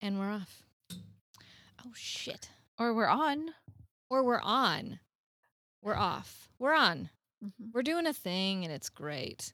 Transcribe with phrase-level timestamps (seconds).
[0.00, 0.62] And we're off.
[1.84, 2.48] Oh, shit.
[2.78, 3.50] Or we're on.
[4.10, 5.00] Or we're on.
[5.82, 6.48] We're off.
[6.58, 7.10] We're on.
[7.44, 7.72] Mhm.
[7.72, 9.52] We're doing a thing and it's great.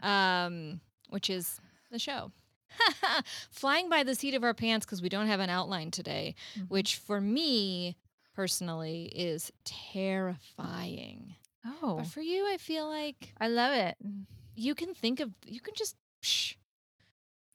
[0.00, 1.60] Um, which is
[1.90, 2.30] the show.
[3.50, 6.68] Flying by the seat of our pants because we don't have an outline today, Mhm.
[6.70, 7.96] which for me
[8.34, 11.36] personally is terrifying.
[11.64, 13.96] Oh, But for you, I feel like I love it.
[14.54, 16.56] you can think of, you can just, psh,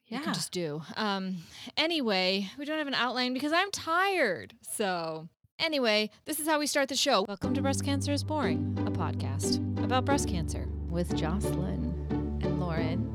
[0.07, 0.23] you Yeah.
[0.23, 0.81] can just do.
[0.95, 1.43] Um,
[1.75, 4.53] anyway, we don't have an outline because I'm tired.
[4.71, 5.27] So,
[5.59, 7.23] anyway, this is how we start the show.
[7.27, 11.93] Welcome to Breast Cancer is Boring, a podcast about breast cancer with Jocelyn.
[12.41, 13.13] and Lauren.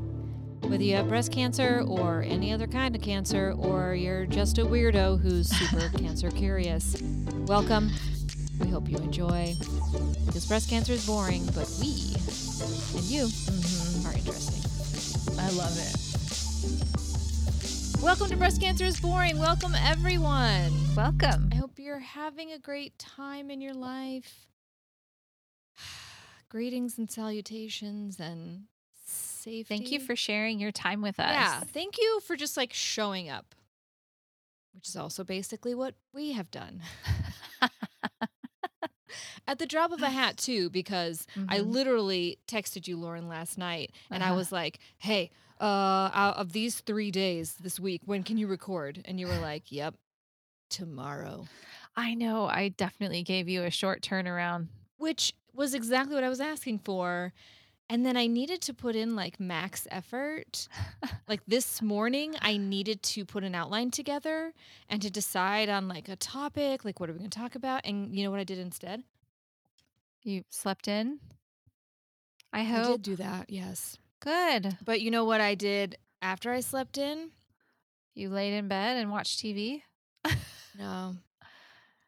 [0.61, 4.65] Whether you have breast cancer or any other kind of cancer, or you're just a
[4.65, 7.01] weirdo who's super cancer curious,
[7.47, 7.89] welcome.
[8.59, 9.55] We hope you enjoy.
[10.25, 11.89] Because breast cancer is boring, but we
[12.95, 14.05] and you Mhm.
[14.05, 15.39] are interesting.
[15.39, 16.12] I love it.
[18.03, 19.39] Welcome to Breast Cancer is Boring.
[19.39, 20.71] Welcome, everyone.
[20.95, 21.49] Welcome.
[21.51, 24.47] I hope you're having a great time in your life.
[26.49, 28.63] Greetings and salutations and
[29.05, 29.63] safety.
[29.63, 31.29] Thank you for sharing your time with us.
[31.31, 33.55] Yeah, thank you for just like showing up,
[34.73, 36.81] which is also basically what we have done.
[39.47, 41.71] At the drop of a hat, too, because I Mhm.
[41.71, 44.35] literally texted you, Lauren, last night, and I Uh-huh.
[44.37, 45.29] was like, hey,
[45.63, 49.01] uh, out of these three days this week, when can you record?
[49.05, 49.95] And you were like, yep,
[50.69, 51.45] tomorrow.
[51.95, 52.45] I know.
[52.47, 54.67] I definitely gave you a short turnaround.
[54.97, 57.33] which was exactly what I was asking for.
[57.89, 60.67] And then I needed to put in like max effort.
[61.27, 64.53] like this morning, I needed to put an outline together
[64.89, 67.81] and to decide on like a topic, like what are we going to talk about?
[67.85, 69.03] And you know what I did instead?
[70.23, 71.19] You slept in?
[72.53, 72.85] I I hope.
[72.85, 73.97] did do that, yes.
[74.23, 74.77] Good.
[74.83, 77.31] But you know what I did after I slept in?
[78.15, 79.81] You laid in bed and watched TV?
[80.77, 81.15] No,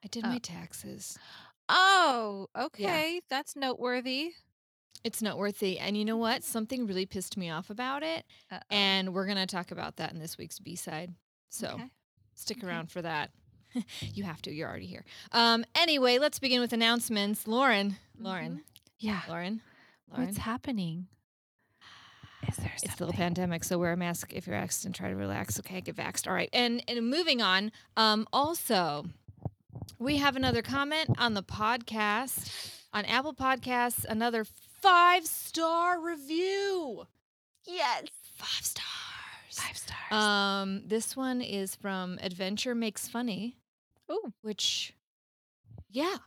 [0.04, 0.30] I did Oh.
[0.30, 1.18] my taxes.
[1.70, 3.22] Oh, okay.
[3.30, 4.32] That's noteworthy.
[5.04, 5.78] It's noteworthy.
[5.78, 6.44] And you know what?
[6.44, 8.26] Something really pissed me off about it.
[8.52, 8.60] Uh-oh.
[8.72, 11.14] And we're going to talk about that in this week's B side.
[11.50, 11.68] So.
[11.74, 11.92] Okay.
[12.34, 12.68] Stick Okay.
[12.68, 13.32] around for that.
[14.02, 14.52] you have to.
[14.54, 15.06] You're already here.
[15.32, 15.64] Um.
[15.76, 17.48] Anyway, let's begin with announcements.
[17.48, 18.64] Lauren, Lauren,
[19.00, 19.22] Yeah.
[19.30, 19.62] Lauren,
[20.10, 20.26] Lauren.
[20.28, 21.08] What's happening?
[22.50, 25.10] Is there It's still a pandemic, so wear a mask if you're vaxxed and try
[25.10, 25.60] to relax.
[25.60, 26.28] Okay, get vaxxed.
[26.28, 26.50] All right.
[26.54, 27.72] And and moving on.
[27.98, 28.28] Um.
[28.34, 29.06] Also,
[30.00, 34.06] we have another comment on the podcast on Apple Podcasts.
[34.06, 34.46] Another
[34.82, 37.06] five star review.
[37.66, 38.06] Yes.
[38.36, 38.86] Five stars.
[39.52, 40.12] Five stars.
[40.12, 40.82] Um.
[40.86, 43.58] This one is from Adventure Makes Funny.
[44.10, 44.94] oh, which
[45.90, 46.18] yeah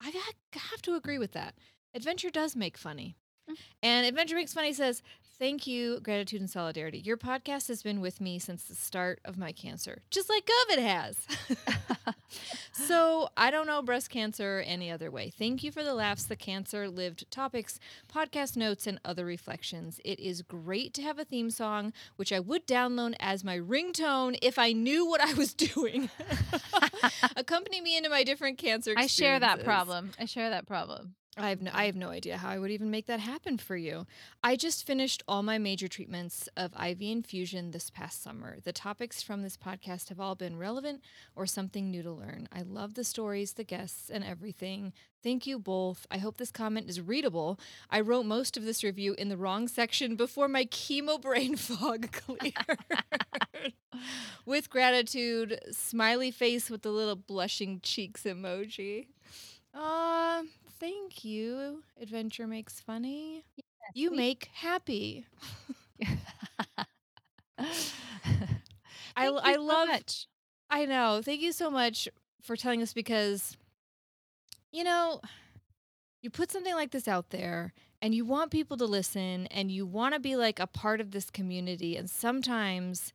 [0.00, 0.34] i got,
[0.70, 1.54] have to agree with that
[1.94, 3.16] adventure does make funny
[3.50, 3.56] Mm.
[3.82, 5.02] and adventure makes funny says
[5.44, 6.96] thank you gratitude and solidarity.
[7.00, 10.78] Your podcast has been with me since the start of my cancer just like covid
[10.78, 11.18] has.
[12.72, 15.30] So i don't know breast cancer any other way.
[15.30, 16.24] Thank you for the laughs.
[16.24, 17.78] The cancer lived topics
[18.12, 20.00] podcast notes and other reflections.
[20.04, 24.38] It is great to have a theme song which i would download as my ringtone
[24.40, 26.08] if i knew what i was doing.
[27.36, 30.12] Accompany me into my different cancer I share that problem.
[30.18, 31.16] I share that problem.
[31.36, 33.76] I have no, I have no idea how I would even make that happen for
[33.76, 34.06] you.
[34.42, 38.58] I just finished all my major treatments of IV infusion this past summer.
[38.62, 41.02] The topics from this podcast have all been relevant
[41.34, 42.48] or something new to learn.
[42.52, 44.92] I love the stories, the guests, and everything.
[45.24, 46.06] Thank you both.
[46.10, 47.58] I hope this comment is readable.
[47.90, 52.12] I wrote most of this review in the wrong section before my chemo brain fog
[52.12, 52.78] cleared.
[54.46, 59.06] with gratitude, smiley face with the little blushing cheeks emoji.
[59.72, 60.42] Uh,
[60.78, 61.82] thank you.
[62.00, 63.44] Adventure makes funny.
[63.94, 65.26] You we- make happy.
[69.16, 70.26] I, I so love much.
[70.70, 71.22] I know.
[71.22, 72.08] Thank you so much
[72.42, 73.56] for telling us because,
[74.72, 75.20] you know,
[76.22, 79.86] you put something like this out there and you want people to listen and you
[79.86, 81.96] want to be like a part of this community.
[81.96, 83.12] And sometimes,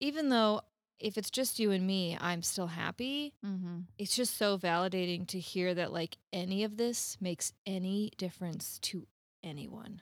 [0.00, 0.62] even though
[0.98, 3.80] if it's just you and me, I'm still happy, Mm-hmm.
[3.98, 9.06] it's just so validating to hear that like any of this makes any difference to
[9.42, 10.00] anyone.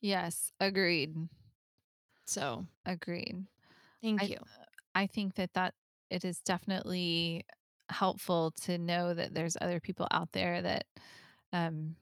[0.00, 1.16] Yes, agreed.
[2.26, 3.46] So Agreed.
[4.02, 4.38] thank I- you.
[4.94, 5.74] I think that that
[6.10, 7.44] it is definitely
[7.90, 10.86] helpful to know that there's other people out there that
[11.52, 11.96] um,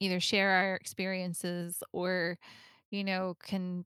[0.00, 2.38] either share our experiences or,
[2.90, 3.84] you know, can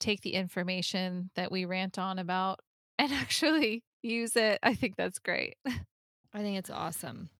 [0.00, 2.60] take the information that we rant on about
[2.98, 4.58] and actually use it.
[4.62, 5.56] I think that's great.
[5.66, 7.30] I think it's awesome.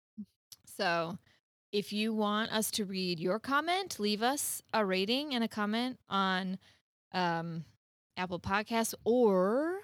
[0.76, 1.18] So,
[1.72, 5.98] if you want us to read your comment, leave us a rating and a comment
[6.10, 6.58] on
[7.12, 7.64] um,
[8.16, 9.80] Apple Podcasts or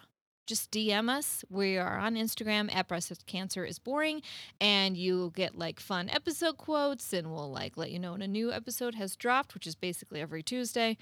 [0.49, 1.45] just DM us.
[1.51, 4.23] We are on Instagram at breast cancer is boring,
[4.61, 8.29] and you'll get like fun episode quotes, and we'll like let you know when a
[8.29, 10.97] new episode has dropped, which is basically every Tuesday.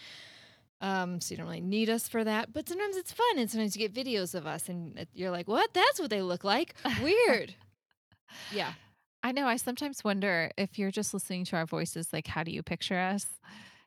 [0.81, 3.77] Um, so you don't really need us for that, but sometimes it's fun, and sometimes
[3.77, 5.73] you get videos of us, and you're like, "What?
[5.73, 6.75] That's what they look like?
[7.03, 7.55] Weird."
[8.53, 8.73] yeah,
[9.23, 9.47] I know.
[9.47, 12.99] I sometimes wonder if you're just listening to our voices, like, how do you picture
[12.99, 13.27] us?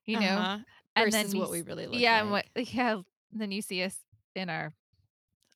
[0.05, 0.57] You know, uh-huh.
[0.95, 3.01] and versus then what we really look yeah, and what yeah,
[3.31, 3.95] then you see us
[4.35, 4.73] in our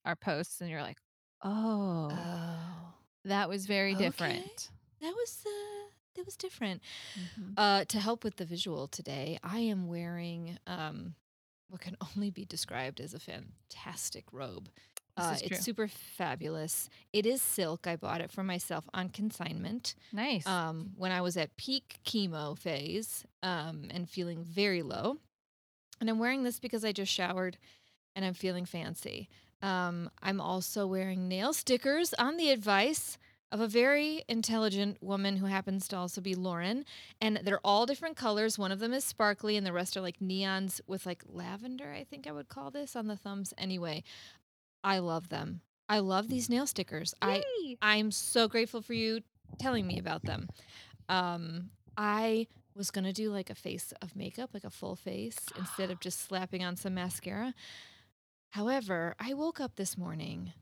[0.06, 0.97] our posts, and you're like,
[1.44, 2.94] oh, Oh,
[3.25, 4.03] that was very okay.
[4.03, 4.69] different.
[5.01, 6.83] that was uh, that was different.
[7.18, 7.53] Mhm.
[7.57, 11.15] Uh, to help with the visual today, I am wearing um,
[11.74, 14.70] what can only be described as a fantastic robe.
[15.18, 16.88] Uh, it's super fabulous.
[17.12, 17.88] It is silk.
[17.88, 20.46] I bought it for myself on consignment Nice.
[20.46, 25.18] um, when I was at peak chemo phase um, and feeling very low.
[26.00, 27.58] And I'm wearing this because I just showered
[28.16, 29.30] and I'm feeling fancy.
[29.64, 33.18] Um, I'm also wearing nail stickers on the advice
[33.54, 36.86] of a very intelligent woman who happens to also be Lauren.
[37.22, 38.58] And they're all different colors.
[38.58, 42.04] One of them is sparkly, and the rest are like neons with like lavender, I
[42.04, 43.54] think I would call this on the thumbs.
[43.58, 44.04] Anyway,
[44.84, 45.62] I love them.
[45.88, 47.14] I love these nail stickers.
[47.22, 47.78] I Yay!
[47.80, 49.22] I'm so grateful for you
[49.60, 50.50] telling me about them.
[51.08, 55.92] Um, I was gonna do like a face of makeup, like a full face, instead
[55.92, 57.54] of just slapping on some mascara.
[58.50, 60.54] However, I woke up this morning,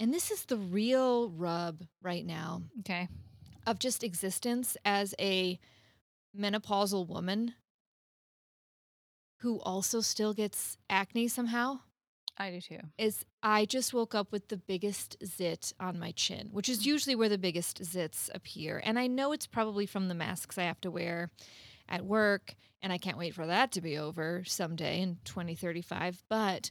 [0.00, 3.06] and this is the real rub right now Okay.
[3.66, 5.60] of just existence as a
[6.36, 7.54] menopausal woman
[9.40, 11.78] who also still gets acne somehow
[12.36, 12.78] I do too.
[12.98, 17.14] is I just woke up with the biggest zit on my chin, which is usually
[17.14, 18.80] where the biggest zits appear.
[18.82, 21.30] And I know it's probably from the masks I have to wear
[21.88, 26.70] at work, and I can't wait for that to be over someday in 2035, but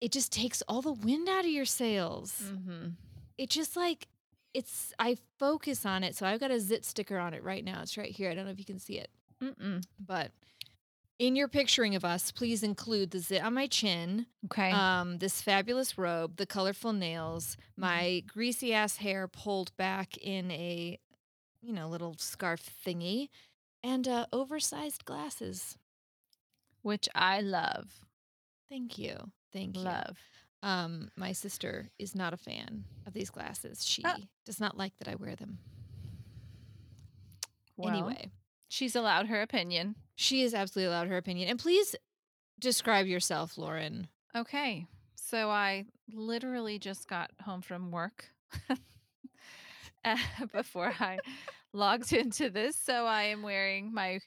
[0.00, 2.42] it just takes all the wind out of your sails.
[2.44, 2.88] Mm-hmm.
[3.36, 4.08] It just like
[4.54, 6.16] it's I focus on it.
[6.16, 7.82] So I've got a zit sticker on it right now.
[7.82, 8.30] It's right here.
[8.30, 9.10] I don't know if you can see it.
[9.42, 9.82] Mm-mm.
[10.04, 10.32] But
[11.18, 14.70] in your picturing of us, please include the zit on my chin, Okay.
[14.70, 20.98] um, this fabulous robe, the colorful nails, my greasy ass hair pulled back in a,
[21.60, 23.28] you know, little scarf thingy,
[23.82, 25.76] and uh, oversized glasses.
[26.82, 28.00] Which I love.
[28.70, 29.82] Thank you, thank you.
[29.82, 30.16] Love.
[30.62, 33.84] Um, my sister is not a fan of these glasses.
[33.86, 34.16] She Ah.
[34.44, 35.58] does not like that I wear them.
[37.76, 38.30] Well, anyway,
[38.68, 39.94] she's allowed her opinion.
[40.16, 41.48] she is absolutely allowed her opinion.
[41.48, 41.94] And please
[42.58, 44.08] describe yourself, Lauren.
[44.34, 44.86] Okay.
[45.14, 48.24] So I literally just got home from work
[50.04, 50.16] uh,
[50.52, 51.18] before I
[51.72, 52.74] logged into this.
[52.76, 54.18] So I am wearing my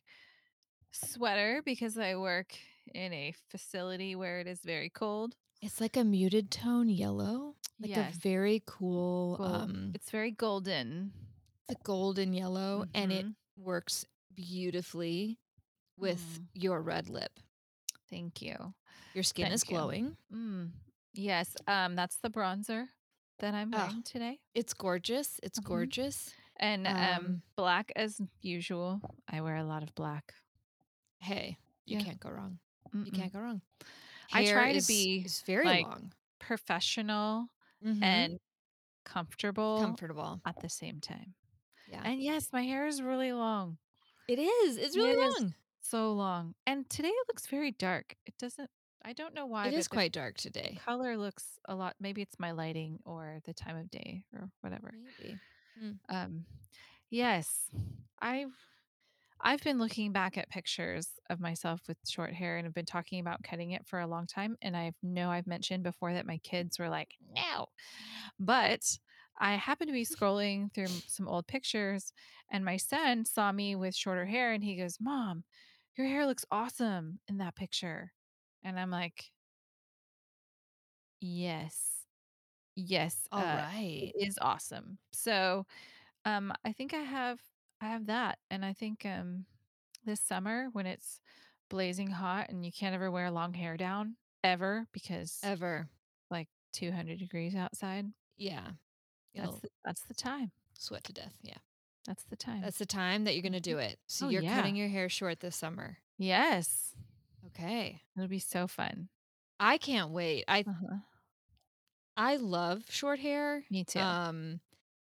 [0.92, 2.54] sweater because I work
[2.94, 5.36] in a facility where it is very cold.
[5.62, 8.16] It's like a muted tone yellow, like Yes.
[8.16, 11.14] a very cool, Gold- um, it's very golden.
[11.70, 13.36] it's a golden yellow, and it Mhm.
[13.58, 15.40] works beautifully
[15.98, 16.48] with Mm.
[16.54, 17.40] your red lip.
[18.10, 18.74] Thank you.
[19.14, 19.78] Your skin is Thank you.
[19.78, 20.18] glowing.
[20.32, 20.72] Mm.
[21.14, 21.56] Yes.
[21.68, 22.88] Um, that's the bronzer
[23.40, 23.78] that I'm Oh.
[23.78, 24.40] wearing today.
[24.54, 25.40] It's gorgeous.
[25.44, 25.64] It's Mhm.
[25.66, 26.34] gorgeous.
[26.58, 29.02] And um, Um, black as usual.
[29.28, 30.34] I wear a lot of black.
[31.20, 32.04] Hey, you Yeah.
[32.04, 32.60] can't go wrong.
[32.94, 33.16] You Mm-mm.
[33.16, 33.62] can't go wrong.
[34.34, 37.48] I Hair try to be, is very like, long Professional
[37.86, 38.04] Mhm.
[38.04, 38.40] and
[39.06, 40.42] comfortable comfortable.
[40.46, 41.34] at the same time.
[41.88, 43.78] Yeah, And yes, my hair is really long.
[44.28, 44.78] it is.
[44.78, 45.40] It's really It is.
[45.42, 45.56] long.
[45.82, 46.56] So long.
[46.66, 48.16] And today it looks very dark.
[48.26, 48.70] It doesn't
[49.04, 49.68] I don't know why.
[49.68, 50.78] It is quite dark today.
[50.86, 54.92] color looks a lot maybe it's my lighting or the time of day or whatever.
[54.94, 55.40] Maybe.
[56.10, 56.46] Um
[57.10, 57.70] yes.
[58.20, 58.54] I've
[59.44, 63.20] I've been looking back at pictures of myself with short hair and I've been talking
[63.20, 66.38] about cutting it for a long time and I know I've mentioned before that my
[66.40, 67.68] kids were like, "No."
[68.40, 69.00] But
[69.40, 72.14] I happened to be scrolling through some old pictures
[72.52, 75.44] and my son saw me with shorter hair and he goes, "Mom,
[75.98, 78.14] your hair looks awesome in that picture."
[78.64, 79.32] And I'm like,
[81.20, 82.06] "Yes.
[82.76, 84.14] Yes, All uh, right.
[84.18, 85.68] it is awesome." So,
[86.26, 87.42] um I think I have
[87.82, 89.46] I have that and I think um
[90.06, 91.20] this summer when it's
[91.70, 95.88] blazing hot and you can't ever wear long hair down ever because Ever.
[96.30, 98.06] like 200 degrees outside.
[98.38, 98.68] Yeah.
[99.36, 100.52] That's the, that's the time.
[100.78, 101.34] sweat to death.
[101.42, 101.58] Yeah.
[102.06, 102.62] That's the time.
[102.62, 103.98] That's the time that you're going to do it.
[104.08, 104.56] So Oh, you're yeah.
[104.56, 105.98] cutting your hair short this summer.
[106.18, 106.96] yes.
[107.48, 108.02] Okay.
[108.18, 109.08] It'll be so fun.
[109.60, 110.44] I can't wait.
[110.48, 110.98] I Uh-huh.
[112.18, 113.64] I love short hair.
[113.70, 114.00] Me too.
[114.00, 114.60] Um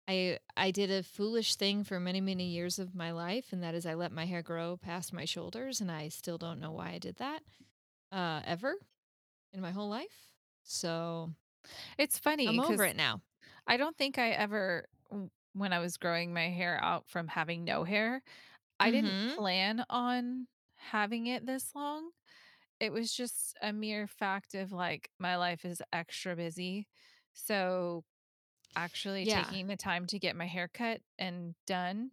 [0.07, 3.75] I I did a foolish thing for many many years of my life and that
[3.75, 6.91] is I let my hair grow past my shoulders and I still don't know why
[6.91, 7.43] I did that
[8.11, 8.75] uh ever
[9.53, 10.33] in my whole life.
[10.63, 11.33] So
[11.97, 13.21] It's funny I'm over it now.
[13.67, 14.87] I don't think I ever
[15.53, 18.23] when I was growing my hair out from having no hair,
[18.79, 19.35] I didn't Mhm.
[19.35, 22.11] plan on having it this long.
[22.79, 26.87] It was just a mere fact of, like, my life is extra busy.
[27.33, 28.05] So,
[28.75, 29.53] actually Yeah.
[29.53, 32.11] taking the time to get my hair cut and done,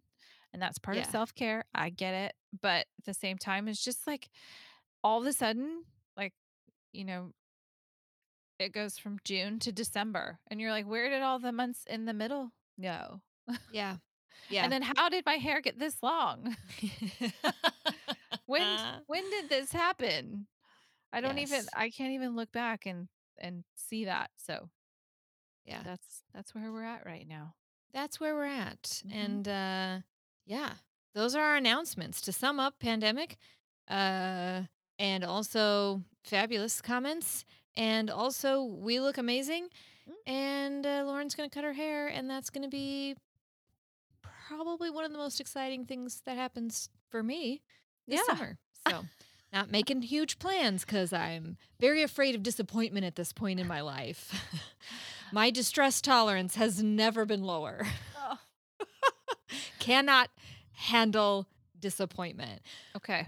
[0.53, 4.07] and that's part of self-care, I get it, but at the same time, it's just
[4.07, 4.29] like,
[5.03, 5.85] all of a sudden,
[6.17, 6.33] like,
[6.93, 7.33] you know
[8.59, 12.05] it goes from June to December, and you're like, "Where did all the months in
[12.05, 13.21] the middle go?"
[13.69, 13.97] Yeah.
[14.49, 14.67] Yeah.
[14.67, 16.57] And then how did my hair get this long?
[18.47, 20.47] When d when did this happen?
[21.13, 24.69] I don't even I can't even look back and and see that, so
[25.65, 25.81] Yeah.
[25.83, 27.53] that's that's where we're at right now.
[27.93, 29.13] That's where we're at, Mhm.
[29.13, 29.99] and, uh,
[30.45, 30.75] yeah,
[31.13, 32.21] those are our announcements.
[32.21, 33.37] To sum up, pandemic,
[33.89, 34.63] uh,
[34.97, 37.43] and also fabulous comments,
[37.75, 39.69] and also we look amazing,
[40.07, 40.13] Mm.
[40.25, 43.15] and, uh, Lauren's gonna cut her hair, and that's gonna be
[44.21, 47.61] probably one of the most exciting things that happens for me
[48.07, 48.35] this Yeah.
[48.35, 48.57] summer.
[48.87, 49.05] So,
[49.53, 53.81] not making huge plans because I'm very afraid of disappointment at this point in my
[53.81, 54.31] life.
[55.31, 57.85] My distress tolerance has never been lower.
[58.17, 58.37] Oh.
[59.79, 60.29] Cannot
[60.73, 61.47] handle
[61.79, 62.61] disappointment.
[62.95, 63.27] Okay.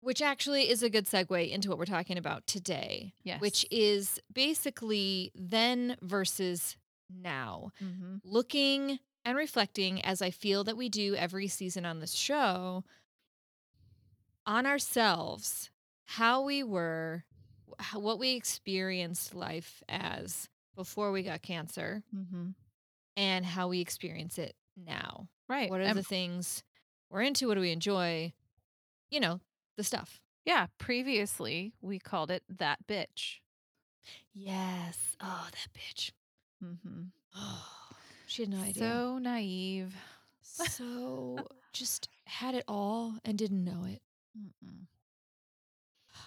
[0.00, 3.40] Which actually is a good segue into what we're talking about today, Yes.
[3.40, 6.76] which is basically then versus
[7.08, 7.72] now.
[7.80, 8.20] Mhm.
[8.24, 12.84] Looking and reflecting as I feel that we do every season on this show
[14.44, 15.70] on ourselves,
[16.04, 17.24] how we were,
[17.94, 22.54] what we experienced life as before we got cancer Mhm.
[23.16, 25.28] and how we experience it now.
[25.48, 26.62] Right, What are the things
[27.10, 27.48] we're into?
[27.48, 28.32] What do we enjoy?
[29.10, 29.40] You know,
[29.76, 30.20] the stuff.
[30.44, 33.40] Yeah, previously, we called it "That Bitch."
[34.32, 35.16] Yes.
[35.20, 36.12] Oh, that bitch.
[36.62, 37.04] Mm-hmm.
[37.34, 37.90] Oh,
[38.26, 38.74] She had no idea.
[38.82, 39.94] So naive.
[40.40, 41.36] So
[41.72, 44.02] just had it all and didn't know it.
[44.36, 44.86] Mm-mm.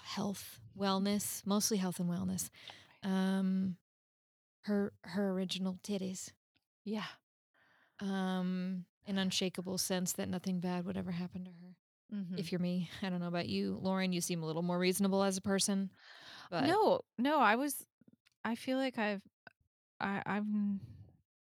[0.03, 2.49] Health, wellness, mostly health and wellness.
[3.03, 3.77] Um,
[4.65, 6.31] her her original titties.
[6.83, 7.05] Yeah.
[7.99, 11.75] Um, an unshakable sense that nothing bad would ever happen to her.
[12.15, 12.37] Mhm.
[12.39, 15.23] If you're me, I don't know about you, Lauren, you seem a little more reasonable
[15.23, 15.91] as a person,
[16.49, 17.85] but No, no, I was
[18.43, 19.21] I feel like I've
[19.99, 20.45] I I've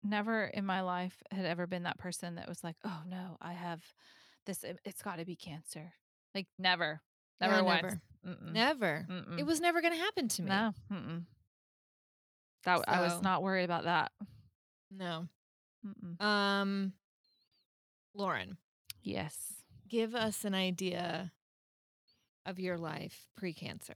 [0.03, 3.53] never in my life had ever been that person that was like, "Oh, no, I
[3.53, 3.83] have
[4.47, 5.93] this it it's gotta be cancer."
[6.35, 7.01] Like, never.
[7.41, 7.83] Yeah, Never once.
[7.83, 8.03] never.
[8.27, 8.53] Mm-mm.
[8.53, 9.07] Never.
[9.09, 9.47] It Mm-mm.
[9.47, 10.49] was never gonna happen to me.
[10.49, 11.25] No, mm-mm.
[12.65, 14.13] That I was not worried about that.
[14.91, 15.29] No.
[15.87, 16.21] Mm-mm.
[16.21, 16.93] Um
[18.15, 18.57] Lauren
[19.03, 19.63] Yes.
[19.89, 21.33] give us an idea
[22.47, 23.95] of your life pre-cancer.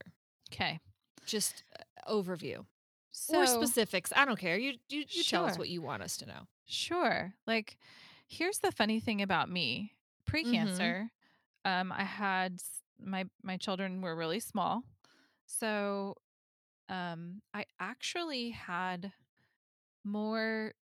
[0.53, 0.81] Okay.
[1.25, 2.65] Just, uh, overview or
[3.13, 4.57] So specifics, I don't care.
[4.59, 6.47] You you you tell us what you want us to know.
[6.67, 7.35] Sure.
[7.47, 7.79] Like,
[8.27, 9.93] here's the funny thing about me.
[9.93, 10.25] Mhm.
[10.27, 11.11] Pre-cancer,
[11.65, 12.61] um, I had
[12.99, 14.85] my my children were really small.
[15.47, 16.17] So,
[16.89, 19.13] um, I actually had
[20.05, 20.75] more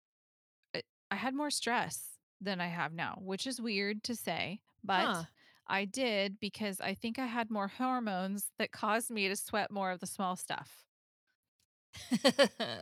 [0.75, 5.11] eh, I had more stress than I have now, which is weird to say, but
[5.11, 5.25] Huh.
[5.69, 9.91] I did because I think I had more hormones that caused me to sweat more
[9.93, 10.85] of the small stuff.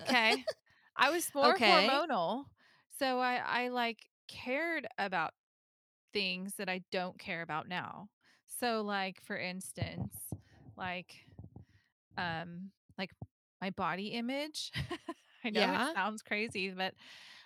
[0.05, 0.45] okay.
[0.97, 1.61] I was more Okay.
[1.61, 2.47] hormonal,
[2.99, 5.33] so I I, like, cared about
[6.13, 8.09] things that I don't care about now.
[8.47, 10.15] So, like, for instance,
[10.77, 11.15] like,
[12.17, 13.13] um, like,
[13.61, 14.73] my body image.
[15.45, 16.95] I know it sounds crazy, but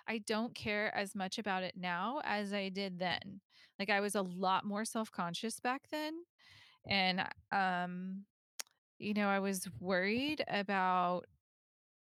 [0.09, 3.41] I don't care as much about it now as I did then.
[3.79, 6.25] Like, I was a lot more self-conscious back then,
[6.89, 8.27] and, um,
[8.99, 11.27] you know, I was worried about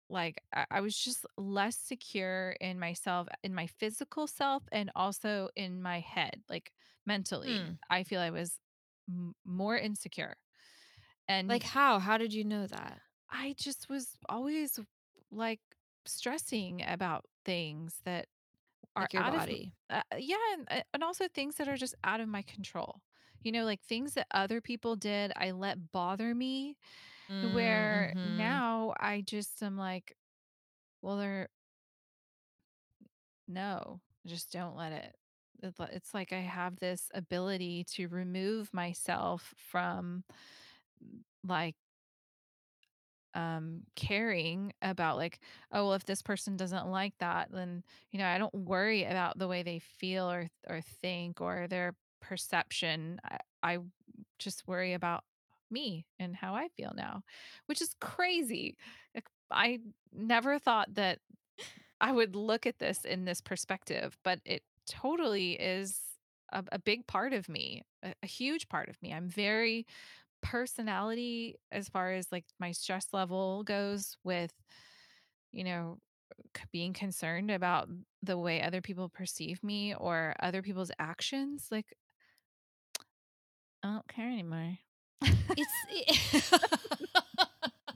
[0.09, 5.49] like, I I was just less secure in myself, in my physical self, and also
[5.57, 6.73] in my head, like,
[7.07, 7.62] mentally.
[7.62, 7.79] Hmm.
[7.91, 8.61] I feel I was
[9.09, 10.37] m more insecure.
[11.29, 11.99] And like how?
[12.00, 13.00] How did you know that?
[13.35, 14.81] I just was always,
[15.33, 15.61] like,
[16.07, 18.29] stressing about things that
[18.97, 19.61] are Like your out of
[19.91, 23.03] uh, yeah, and, uh, and also things that are just out of my control.
[23.43, 26.79] You know, like, things that other people did, I let bother me,
[27.29, 28.64] Mm, where mhm.
[28.64, 30.17] now I just am like,
[31.03, 31.50] "Well, they're"
[33.47, 35.17] "No, just don't let it."
[35.62, 40.25] It it's like I have this ability to remove myself from,
[41.43, 41.76] like
[43.35, 45.41] um, caring about, like,
[45.73, 49.38] "Oh, well, if this person doesn't like that, then" you know, I don't worry about
[49.38, 53.21] the way they feel or or think or their perception.
[53.25, 53.79] I I
[54.38, 55.25] just worry about
[55.71, 57.23] me and how I feel now,
[57.67, 58.76] which is crazy.
[59.14, 59.81] Like, I
[60.12, 61.21] never thought that
[62.00, 66.00] I would look at this in this perspective, but it totally is
[66.53, 69.12] a, a big part of me, a, a huge part of me.
[69.12, 69.87] I'm very
[70.44, 74.52] personality as far as like my stress level goes with,
[75.50, 75.98] you know,
[76.70, 77.88] being concerned about
[78.22, 81.68] the way other people perceive me or other people's actions.
[81.70, 81.96] Like,
[83.82, 84.78] I don't care anymore.
[85.22, 86.58] It's it, eh,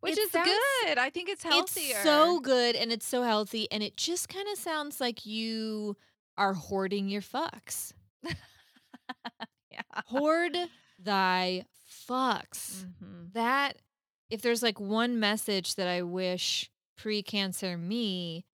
[0.00, 0.50] Which it is sounds
[0.84, 0.98] good.
[0.98, 1.94] I think it's healthier.
[1.94, 5.96] it's so good and it's so healthy and it just kind of sounds like you
[6.36, 7.92] are hoarding your fucks.
[8.28, 9.80] yeah.
[10.06, 10.56] Hoard
[10.98, 11.64] thy
[12.08, 12.84] fucks.
[13.00, 13.76] hmm That
[14.30, 18.44] if there's like one message that I wish pre-cancer me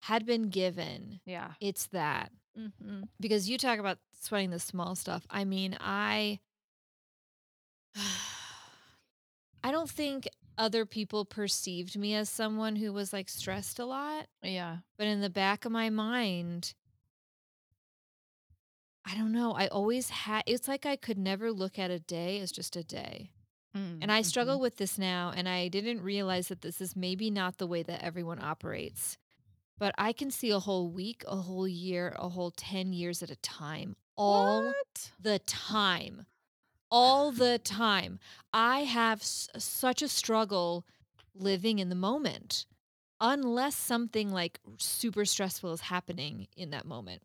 [0.00, 1.52] had been given, Yeah.
[1.60, 2.30] it's that.
[2.56, 5.26] hmm Because you talk about sweating the small stuff.
[5.30, 6.40] I mean, I
[9.64, 10.28] I don't think
[10.58, 14.78] other people perceived me as someone who was like stressed a lot, Yeah.
[14.96, 16.74] but in the back of my mind,
[19.08, 19.52] I don't know.
[19.52, 22.82] I always had it's like I could never look at a day as just a
[22.84, 23.30] day.
[24.00, 24.62] And I struggle Mm-hmm.
[24.62, 28.02] with this now and I didn't realize that this is maybe not the way that
[28.02, 29.18] everyone operates.
[29.78, 33.30] But I can see a whole week, a whole year, a whole 10 years at
[33.30, 33.96] a time.
[34.16, 35.12] All What?
[35.20, 36.26] the time.
[36.90, 38.18] All the time.
[38.52, 40.86] I have s- such a struggle
[41.34, 42.66] living in the moment
[43.20, 47.22] unless something like super stressful is happening in that moment.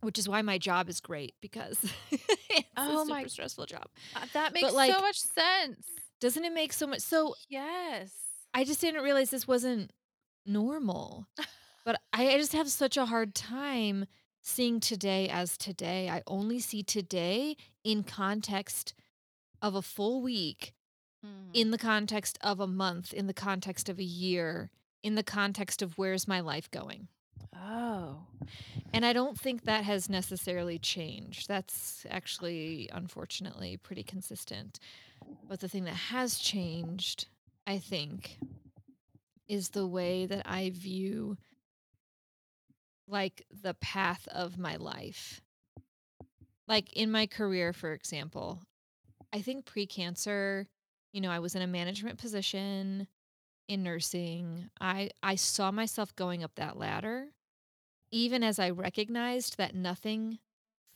[0.00, 1.78] Which is why my job is great because
[2.10, 3.86] it's Oh a my- super stressful job.
[4.14, 5.86] Uh, that makes like- so much sense.
[6.20, 8.12] Doesn't it make so much so Yes.
[8.54, 9.92] I just didn't realize this wasn't
[10.46, 11.26] normal.
[11.84, 14.06] but I, I just have such a hard time
[14.42, 16.08] seeing today as today.
[16.08, 18.94] I only see today in context
[19.60, 20.74] of a full week,
[21.26, 21.50] Mhm.
[21.52, 24.70] in the context of a month, in the context of a year,
[25.02, 27.08] in the context of where's my life going.
[27.56, 28.20] Oh.
[28.92, 31.48] And I don't think that has necessarily changed.
[31.48, 34.78] That's actually, unfortunately, pretty consistent.
[35.48, 37.26] But the thing that has changed,
[37.66, 38.38] I think,
[39.46, 41.36] is the way that I view
[43.06, 45.40] like the path of my life.
[46.66, 48.62] Like in my career, for example,
[49.32, 50.66] I think pre cancer,
[51.12, 53.06] you know, I was in a management position
[53.68, 54.68] in nursing.
[54.80, 57.28] I, I saw myself going up that ladder
[58.10, 60.38] even as I recognized that nothing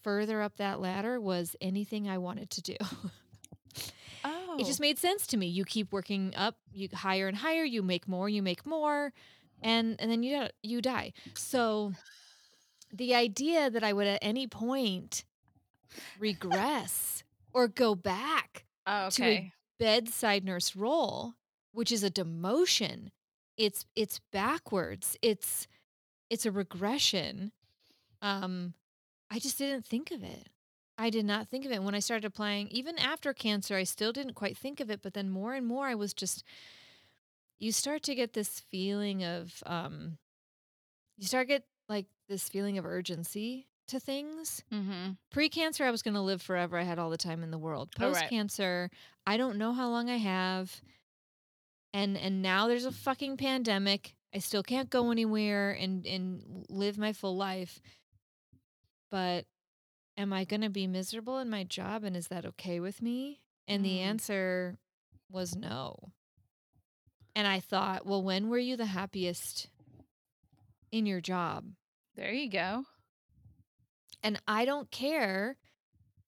[0.03, 2.77] further up that ladder was anything I wanted to do.
[4.25, 4.57] Oh.
[4.59, 4.83] It just oh.
[4.83, 5.47] made sense to me.
[5.47, 9.13] You keep working up, you higher and higher, you make more, you make more,
[9.63, 11.15] and and then you you die.
[11.35, 11.95] So
[12.93, 15.25] the idea that I would at any point
[16.19, 21.35] regress or go back oh, to a bedside nurse role,
[21.73, 23.09] which is a demotion.
[23.57, 25.17] It's it's backwards.
[25.23, 25.67] It's
[26.33, 27.53] it's a regression.
[28.23, 28.75] Um
[29.31, 30.49] I just didn't think of it.
[30.99, 34.13] I did not think of it when I started applying even after cancer I still
[34.13, 36.45] didn't quite think of it but then more and more I was just
[37.59, 40.19] you start to get this feeling of um
[41.17, 45.13] you start get like this feeling of urgency to things mm-hmm.
[45.31, 47.91] pre-cancer i was going to live forever i had all the time in the world
[47.97, 48.91] Oh, post-cancer
[49.27, 50.81] i don't know how long i have
[51.93, 56.99] and and now there's a fucking pandemic i still can't go anywhere and and live
[56.99, 57.81] my full life
[59.11, 59.45] but
[60.17, 63.41] am i going to be miserable in my job and is that okay with me
[63.69, 64.03] and the Mm.
[64.03, 64.79] answer
[65.31, 66.13] was no
[67.35, 69.69] and i thought well when were you the happiest
[70.91, 71.65] in your job
[72.15, 72.85] There you go.
[74.23, 75.57] And I don't care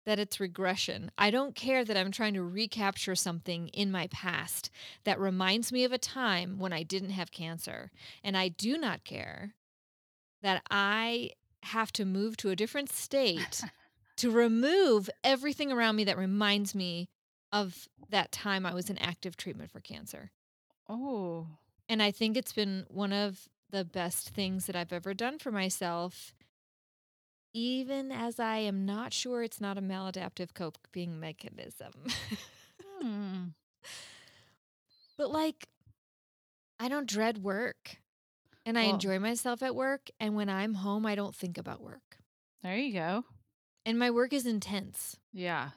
[0.07, 1.11] that it's regression.
[1.17, 4.71] I don't care that I'm trying to recapture something in my past
[5.05, 7.91] that reminds me of a time when I didn't have cancer.
[8.23, 9.55] And I do not care
[10.43, 11.31] that I
[11.63, 13.63] have to move to a different state
[14.17, 17.09] to remove everything around me that reminds me
[17.53, 20.31] of that time I was in active treatment for cancer.
[20.89, 21.47] Oh.
[21.89, 25.51] And I think it's been one of the best things that I've ever done for
[25.51, 26.35] myself,
[27.55, 31.93] even as I am not sure it's not a maladaptive coping mechanism.
[33.01, 33.45] Hmm.
[35.17, 35.69] but like,
[36.81, 37.97] I don't dread work
[38.67, 40.11] and I Well- enjoy myself at work.
[40.21, 42.19] And when I'm home, I don't think about work.
[42.63, 43.25] There you go.
[43.87, 45.17] And my work is intense.
[45.33, 45.71] Yeah.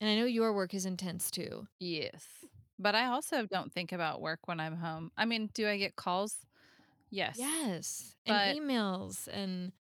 [0.00, 1.66] And I know your work is intense too.
[1.78, 2.26] Yes.
[2.78, 5.12] But I also don't think about work when I'm home.
[5.16, 6.34] I mean, do I get calls?
[7.10, 7.36] Yes.
[7.38, 8.16] Yes.
[8.26, 9.28] But- and emails.
[9.28, 9.72] And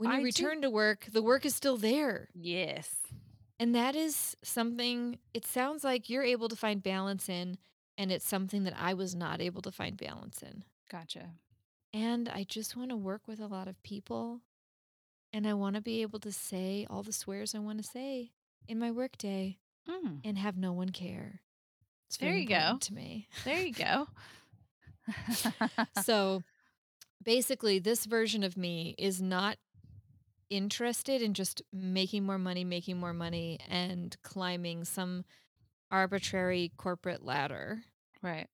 [0.00, 2.28] when you I do- return to work, the work is still there.
[2.34, 2.94] Yes.
[3.58, 7.58] And that is something it sounds like you're able to find balance in
[7.98, 10.64] and it's something that I was not able to find balance in.
[10.90, 11.30] Gotcha.
[11.92, 14.40] And I just want to work with a lot of people
[15.32, 18.30] and I want to be able to say all the swears I want to say
[18.66, 19.58] in my workday
[19.88, 21.40] Mm, and have no one care.
[22.06, 22.76] It's There very you go.
[22.80, 23.28] to me.
[23.44, 24.08] there you go.
[26.02, 26.42] so
[27.22, 29.56] basically, this version of me is not
[30.50, 35.24] interested in just making more money, making more money, and climbing some
[35.90, 37.82] arbitrary corporate ladder.
[38.22, 38.48] right.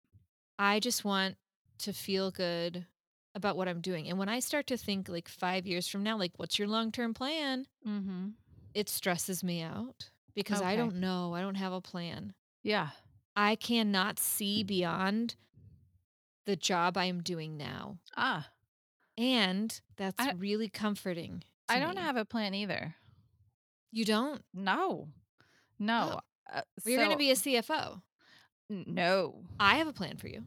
[0.59, 1.37] I just want
[1.81, 2.87] to feel good
[3.35, 4.09] about what I'm doing.
[4.09, 6.91] And when I start to think like five years from now, like, what's your long
[6.91, 7.67] term plan?
[7.87, 8.29] Mm-hmm.
[8.73, 11.35] It stresses me out because I don't know.
[11.35, 12.33] I don't have a plan.
[12.63, 12.89] Yeah.
[13.37, 15.35] I cannot see beyond
[16.47, 17.99] the job I am doing now.
[18.17, 18.49] Ah,
[19.19, 21.45] And that's I- really comforting.
[21.69, 22.03] I don't me.
[22.03, 22.95] have a plan either.
[23.93, 24.43] You don't?
[24.55, 25.09] No.
[25.79, 26.21] No.
[26.53, 28.03] Uh, Well, you're going to be a CFO.
[28.69, 29.45] No.
[29.59, 30.45] I have a plan for you.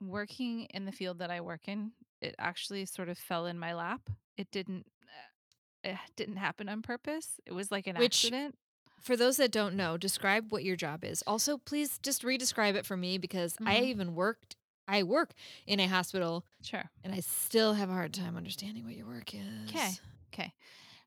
[0.00, 1.92] Working in the field that I work in,
[2.22, 4.08] it actually sort of fell in my lap.
[4.36, 4.86] It didn't.
[5.84, 7.40] uh, It didn't happen on purpose.
[7.46, 8.56] It was like an Which- accident.
[9.00, 11.22] For those that don't know, describe what your job is.
[11.26, 13.84] Also, please just re-describe it for me because I Mhm.
[13.84, 14.56] even worked.
[14.86, 15.32] I work
[15.66, 16.90] in a hospital, Sure.
[17.02, 19.70] and I still have a hard time understanding what your work is.
[19.70, 19.92] Okay.
[20.32, 20.54] Okay.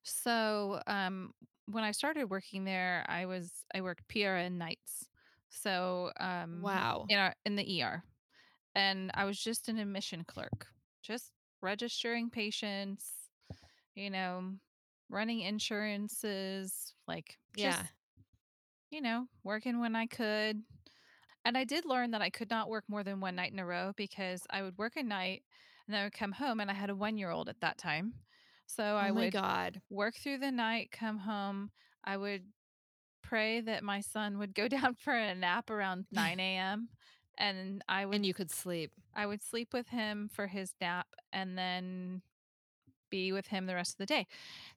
[0.04, 1.34] So, um,
[1.68, 5.10] when I started working there, I was I worked PRN nights.
[5.50, 7.10] So, um, Wow.
[7.10, 8.04] in our in the ER,
[8.76, 10.68] and I was just an admission clerk,
[11.04, 13.30] just registering patients,
[13.96, 14.56] you know,
[15.10, 17.88] running insurances, like just, Yeah.
[18.92, 20.64] you know, working when I could.
[21.46, 23.66] And I did learn that I could not work more than one night in a
[23.66, 25.44] row because I would work a night
[25.88, 27.78] and then I would come home and I had a one year old at that
[27.78, 28.16] time.
[28.76, 29.82] So I oh my would god.
[29.90, 31.72] work through the night, come home.
[32.04, 32.46] I would
[33.24, 36.90] pray that my son would go down for a nap around 9 a.m.
[37.38, 38.92] And I would And you could sleep.
[39.16, 42.22] I would sleep with him for his nap and then
[43.10, 44.28] be with him the rest of the day.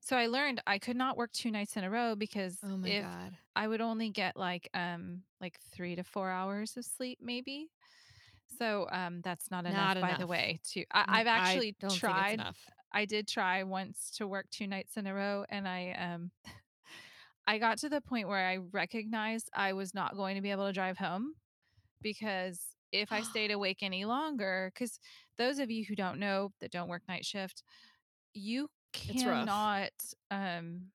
[0.00, 2.94] So I learned I could not work two nights in a row because Oh my
[2.94, 3.38] god.
[3.56, 7.70] I would only get like um like 3 to 4 hours of sleep maybe.
[8.58, 12.18] So um that's not enough Not by the way to I, have actually don't think
[12.18, 12.70] it's tried enough.
[12.92, 16.30] I did try once to work two nights in a row and I um
[17.46, 20.66] I got to the point where I recognized I was not going to be able
[20.66, 21.34] to drive home
[22.02, 22.60] because
[22.92, 24.98] if I stayed awake any longer cuz
[25.38, 27.62] those of you who don't know that don't work night shift
[28.34, 29.92] you cannot
[30.30, 30.90] um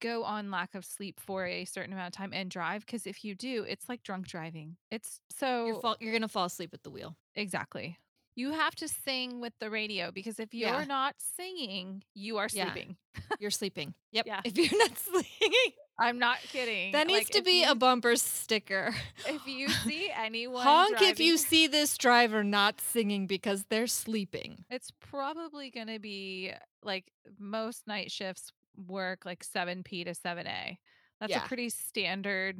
[0.00, 3.24] go on lack of sleep for a certain amount of time and drive because if
[3.24, 4.76] you do it's like drunk driving.
[4.90, 7.16] It's so You're fall, you're gonna fall asleep at the wheel.
[7.34, 7.98] exactly
[8.36, 10.84] you have to sing with the radio because if you're Yeah.
[10.84, 12.96] not singing you are sleeping.
[13.14, 13.36] Yeah.
[13.40, 13.94] You're sleeping.
[14.12, 14.26] Yep.
[14.26, 14.40] Yeah.
[14.44, 15.52] If you're not sleeping,
[15.98, 18.94] i'm not kidding that needs Like, to be you, a bumper sticker.
[19.26, 24.64] if you see anyone Honk if you see this driver not singing because they're sleeping.
[24.70, 27.06] it's probably going to be like
[27.38, 28.52] most night shifts
[28.86, 30.76] work like 7p to 7a
[31.18, 31.44] that's Yeah.
[31.44, 32.58] a pretty standard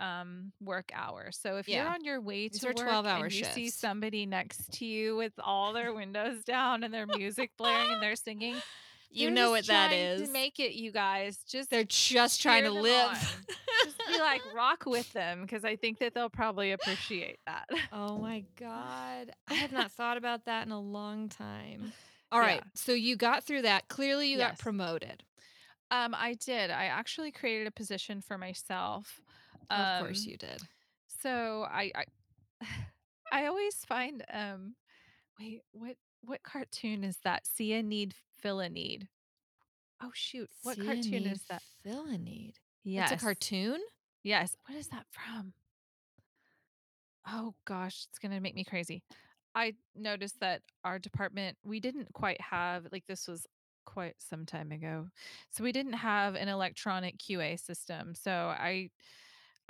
[0.00, 3.44] um work hour so if you're on your way These to work 12-hour and you
[3.44, 8.02] see somebody next to you with all their windows down and their music blaring and
[8.02, 8.56] they're singing
[9.10, 10.28] You know what that is.
[10.30, 13.44] make it you guys just They're just trying to live.
[13.84, 18.18] just be like rock with them because i think that they'll probably appreciate that oh
[18.18, 19.30] my god.
[19.48, 21.92] I have not thought about that in a long time.
[22.32, 22.70] All right, Yeah.
[22.74, 23.88] So you got through that.
[23.88, 25.22] Clearly you got promoted.
[25.90, 29.20] um i did i actually created a position for myself
[29.70, 30.62] of course Um, you did.
[31.22, 32.04] So I I,
[33.32, 34.74] I always find um
[35.38, 37.46] wait, what what cartoon is that?
[37.46, 39.08] See a need, fill a need.
[40.02, 40.48] Oh shoot.
[40.62, 41.62] What See cartoon need, is that?
[41.82, 42.54] Fill a need.
[42.84, 43.12] Yes.
[43.12, 43.78] It's a cartoon?
[44.22, 44.56] Yes.
[44.66, 45.52] What is that from?
[47.26, 49.02] Oh gosh, it's going to make me crazy.
[49.54, 53.46] I noticed that our department, we didn't quite have like this was
[53.84, 55.08] quite some time ago.
[55.50, 58.14] So we didn't have an electronic QA system.
[58.14, 58.90] So I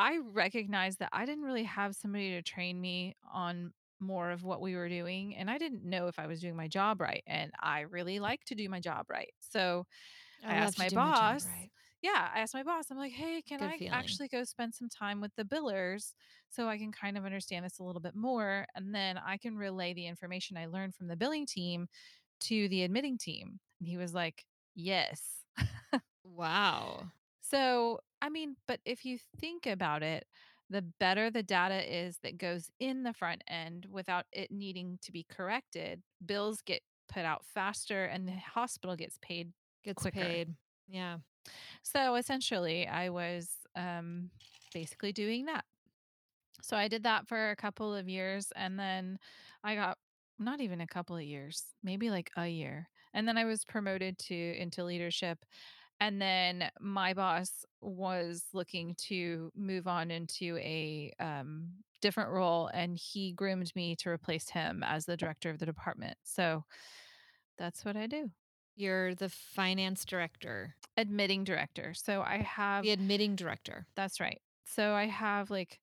[0.03, 4.61] I recognized that I didn't really have somebody to train me on more of what
[4.61, 7.53] we were doing and I didn't know if I was doing my job right and
[7.61, 9.33] I really like to do my job right.
[9.41, 9.87] So
[10.43, 11.71] I love asked my boss, right.
[12.03, 13.87] yeah, I asked my boss, I'm like, hey, can Good I feeling.
[13.91, 16.15] actually go spend some time with the billers
[16.49, 18.67] so I can kind of understand this a little bit more?
[18.75, 21.89] And then I can relay the information I learned from the billing team
[22.43, 23.61] to the admitting team.
[23.81, 25.45] And he was like, yes.
[26.25, 27.13] Wow.
[27.41, 30.27] So, I mean, but if you think about it,
[30.71, 35.13] the better the data is that goes in the front end without it needing to
[35.13, 36.81] be corrected, bills get
[37.13, 39.53] put out faster and the hospital gets paid
[39.85, 40.21] Gets quicker.
[40.21, 40.55] paid.
[40.89, 41.17] Yeah.
[41.83, 44.31] So essentially, I was um,
[44.73, 45.65] basically doing that.
[46.63, 49.19] So I did that for a couple of years and then
[49.65, 49.99] I got
[50.39, 52.89] not even a couple of years, maybe like a year.
[53.13, 55.45] And then I was promoted to into leadership.
[56.03, 61.69] And then my boss was looking to move on into a um,
[62.01, 66.17] different role, and he groomed me to replace him as the director of the department.
[66.25, 66.65] So
[67.57, 68.33] that's what I do.
[68.75, 71.95] You're the finance director, Admitting director.
[71.95, 73.87] So I have the admitting director.
[73.95, 74.41] That's right.
[74.65, 75.79] So I have like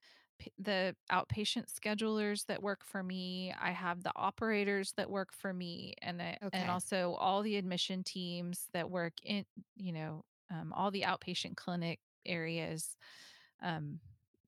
[0.58, 3.54] the outpatient schedulers that work for me.
[3.62, 8.04] I have the operators that work for me, and I, and also all the admission
[8.04, 9.45] teams that work in
[9.78, 12.95] you know um, all the outpatient clinic areas.
[13.62, 13.99] Um,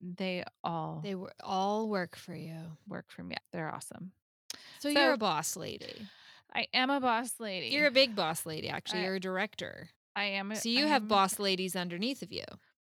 [0.01, 2.57] they all They were all work for you.
[2.87, 3.35] work for me.
[3.51, 4.11] They're awesome.
[4.79, 5.93] So you're a boss lady.
[6.53, 7.67] I am a boss lady.
[7.67, 9.01] You're a big boss lady, actually.
[9.01, 9.89] I You're a director.
[10.15, 10.51] I am.
[10.51, 11.07] a- So I you have am.
[11.07, 12.43] boss ladies underneath of you.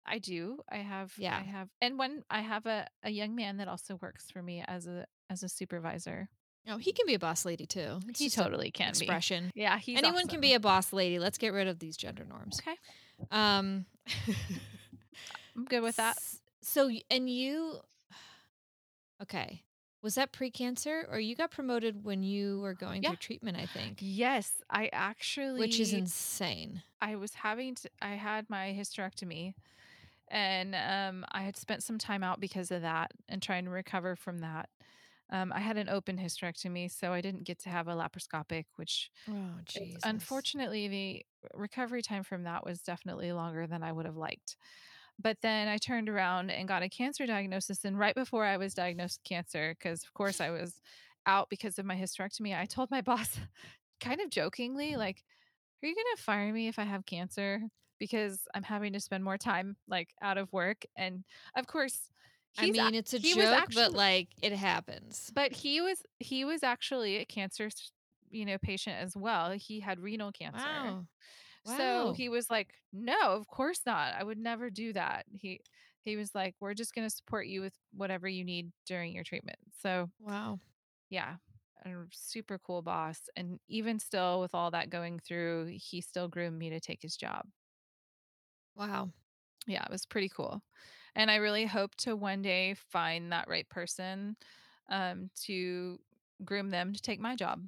[0.06, 0.60] I do.
[0.70, 1.12] I have.
[1.16, 1.38] yeah.
[1.38, 1.68] I have.
[1.80, 5.06] And when I have a a young man that also works for me as a
[5.30, 6.28] as a supervisor.
[6.66, 8.00] Oh, he can be a boss lady too.
[8.08, 9.00] It's He totally can be.
[9.00, 9.50] expression.
[9.54, 11.18] Yeah, he's Anyone can be a boss lady.
[11.18, 12.60] Let's get rid of these gender norms.
[12.60, 12.76] Okay,
[13.30, 13.84] Um
[15.56, 16.16] I'm good with that.
[16.62, 17.80] So and you
[19.22, 19.62] Okay.
[20.02, 23.10] Was that pre-cancer or you got promoted when you were going Yeah.
[23.10, 26.82] through treatment, I think, Yes, I actually which is insane.
[27.00, 29.54] I was having to I had my hysterectomy
[30.28, 34.16] and um I had spent some time out because of that and trying to recover
[34.16, 34.70] from that.
[35.30, 39.10] Um, I had an open hysterectomy, so I didn't get to have a laparoscopic, which
[39.26, 40.02] Oh, Jesus.
[40.02, 44.56] unfortunately the recovery time from that was definitely longer than I would have liked.
[45.18, 47.84] But then I turned around and got a cancer diagnosis.
[47.84, 50.80] And right before I was diagnosed with cancer, because of course I was
[51.26, 53.38] out because of my hysterectomy, I told my boss,
[54.00, 55.24] kind of jokingly, like,
[55.82, 57.62] are you going to fire me if I have cancer?
[57.98, 60.84] Because I'm having to spend more time like out of work.
[60.96, 61.24] And
[61.56, 62.10] of course,
[62.56, 65.32] I mean, it's a joke, actually, but like it happens.
[65.32, 67.68] but he was he was actually a cancer,
[68.30, 69.52] you know, patient as well.
[69.52, 70.96] He had renal cancer.
[71.64, 71.64] Wow.
[71.64, 74.14] So he was like, "No, of course not.
[74.14, 75.60] I would never do that." He
[76.04, 79.24] he was like, "We're just going to support you with whatever you need during your
[79.24, 80.60] treatment." So, Wow.
[81.10, 81.36] yeah,
[81.84, 86.58] a super cool boss and even still with all that going through, he still groomed
[86.58, 87.46] me to take his job.
[88.76, 89.10] Wow.
[89.66, 90.62] Yeah, it was pretty cool.
[91.14, 94.36] And I really hope to one day find that right person
[94.90, 95.98] um to
[96.44, 97.62] groom them to take my job.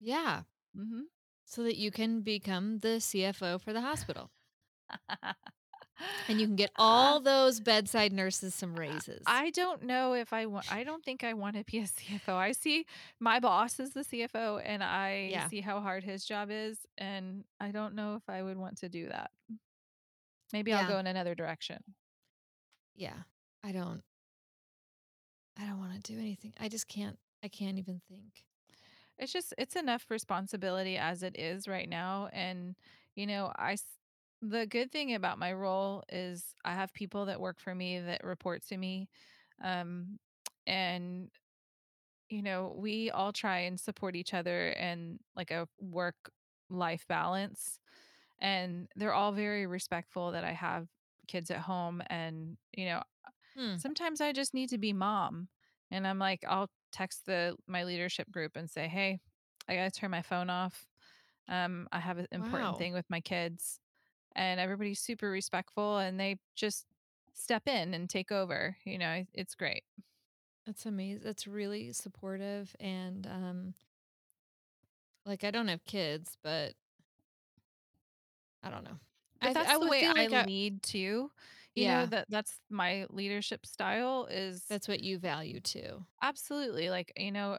[0.00, 0.42] Yeah.
[0.74, 1.08] Mhm.
[1.44, 4.30] So that you can become the CFO for the hospital.
[6.28, 9.26] And you can get all those bedside nurses some raises.
[9.26, 12.36] I don't know if I want I don't think I want to be a CFO.
[12.36, 12.86] I see
[13.20, 15.48] my boss is the CFO and I Yeah.
[15.48, 18.88] see how hard his job is and I don't know if I would want to
[18.88, 19.30] do that.
[20.52, 21.82] Maybe I'll go in another direction.
[22.94, 23.22] yeah.
[23.64, 24.02] I don't
[25.58, 26.52] I don't want to do anything.
[26.58, 28.44] I just can't I can't even think.
[29.18, 32.74] It's just it's enough responsibility as it is right now and
[33.14, 33.76] you know, I
[34.40, 38.24] the good thing about my role is I have people that work for me that
[38.24, 39.08] report to me
[39.62, 40.18] um
[40.66, 41.30] and
[42.28, 46.16] you know, we all try and support each other and like a work
[46.70, 47.78] life balance.
[48.42, 50.88] And they're all very respectful that I have
[51.28, 52.02] kids at home.
[52.08, 53.04] And, you know,
[53.54, 53.76] Hmm.
[53.76, 55.48] sometimes I just need to be mom.
[55.90, 59.20] And I'm like, I'll text the my leadership group and say, Hey,
[59.68, 60.86] I gotta turn my phone off.
[61.48, 62.78] Um, I have an important Wow.
[62.78, 63.80] thing with my kids.
[64.36, 66.86] And everybody's super respectful and they just
[67.34, 68.76] step in and take over.
[68.84, 69.84] You know, it's great.
[70.66, 71.22] That's amazing.
[71.24, 73.74] That's really supportive and um
[75.24, 76.74] like I don't have kids, but
[78.62, 78.98] I don't know.
[79.40, 81.30] I that's I the way I like I, lead too.
[81.74, 86.06] You know, yeah, that that's my leadership style is that's what you value too.
[86.22, 87.58] absolutely like, you know,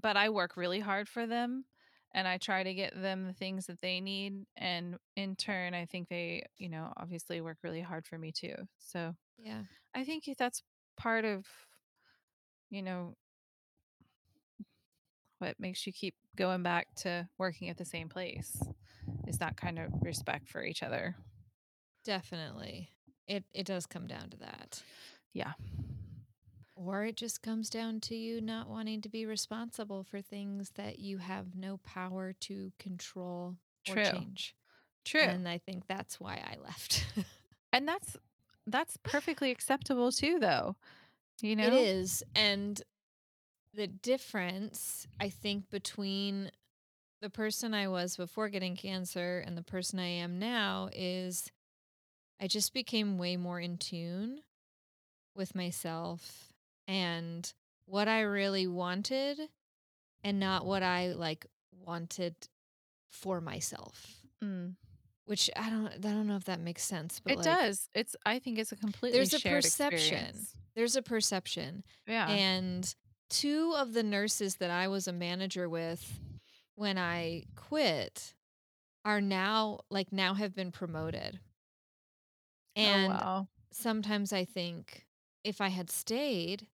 [0.00, 1.64] but I work really hard for them
[2.12, 5.86] and I try to get them the things that they need and in turn I
[5.86, 8.54] think they, you know, obviously work really hard for me too.
[8.78, 9.64] So, Yeah.
[9.94, 10.62] I think that's
[10.96, 11.46] part of,
[12.70, 13.16] you know,
[15.38, 18.60] what makes you keep going back to working at the same place
[19.26, 21.16] is that kind of respect for each other.
[22.04, 22.90] Definitely.
[23.26, 24.82] It it does come down to that.
[25.32, 25.52] Yeah.
[26.74, 30.98] Or it just comes down to you not wanting to be responsible for things that
[30.98, 33.56] you have no power to control
[33.88, 34.04] or True.
[34.04, 34.54] change.
[35.04, 35.22] True.
[35.22, 37.06] And I think that's why I left.
[37.72, 38.16] And that's
[38.66, 40.76] that's perfectly acceptable too though.
[41.42, 41.66] You know?
[41.66, 42.22] It is.
[42.34, 42.80] And
[43.74, 46.50] the difference, I think, between
[47.26, 51.50] the person I was before getting cancer and the person I am now is
[52.40, 54.42] I just became way more in tune
[55.34, 56.52] with myself
[56.86, 57.52] and
[57.84, 59.40] what I really wanted
[60.22, 61.46] and not what I like
[61.84, 62.36] wanted
[63.10, 64.18] for myself.
[64.40, 64.76] Mm.
[65.24, 67.88] Which I don't I don't know if that makes sense, but It like does.
[67.92, 69.98] It's I think it's a completely there's a perception.
[69.98, 70.54] experience.
[70.76, 71.82] There's a perception.
[72.06, 72.28] Yeah.
[72.28, 72.94] And
[73.28, 76.20] two of the nurses that I was a manager with
[76.76, 78.34] when I quit
[79.04, 81.40] are now like now have been promoted.
[82.76, 83.48] And oh wow.
[83.72, 85.06] sometimes I think
[85.44, 86.68] if I had stayed,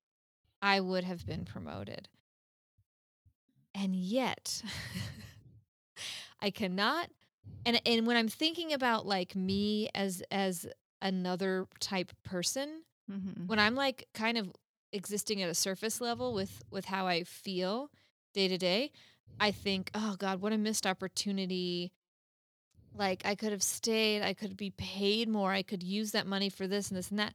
[0.63, 2.09] I would have been promoted.
[3.75, 4.63] And yet
[6.41, 7.11] I cannot
[7.67, 10.67] and and when I'm thinking about like me as as
[11.03, 14.53] another type person, hmm when I'm like kind of
[14.93, 17.91] existing at a surface level with with how I feel
[18.35, 18.93] day to day,
[19.41, 21.93] I think, "Oh god, what a missed opportunity.
[22.95, 26.49] Like I could have stayed, I could be paid more, I could use that money
[26.51, 27.35] for this and this and that."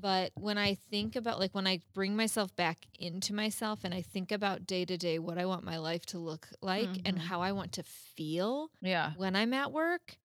[0.00, 4.02] But when I think about like when I bring myself back into myself and I
[4.02, 7.22] think about day to day what I want my life to look like and Mhm.
[7.22, 9.14] how I want to feel Yeah.
[9.16, 10.18] when I'm at work,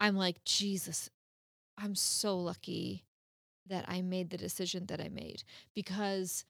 [0.00, 1.10] I'm like, Jesus,
[1.76, 3.04] I'm so lucky
[3.66, 5.42] that I made the decision that I made
[5.74, 6.44] because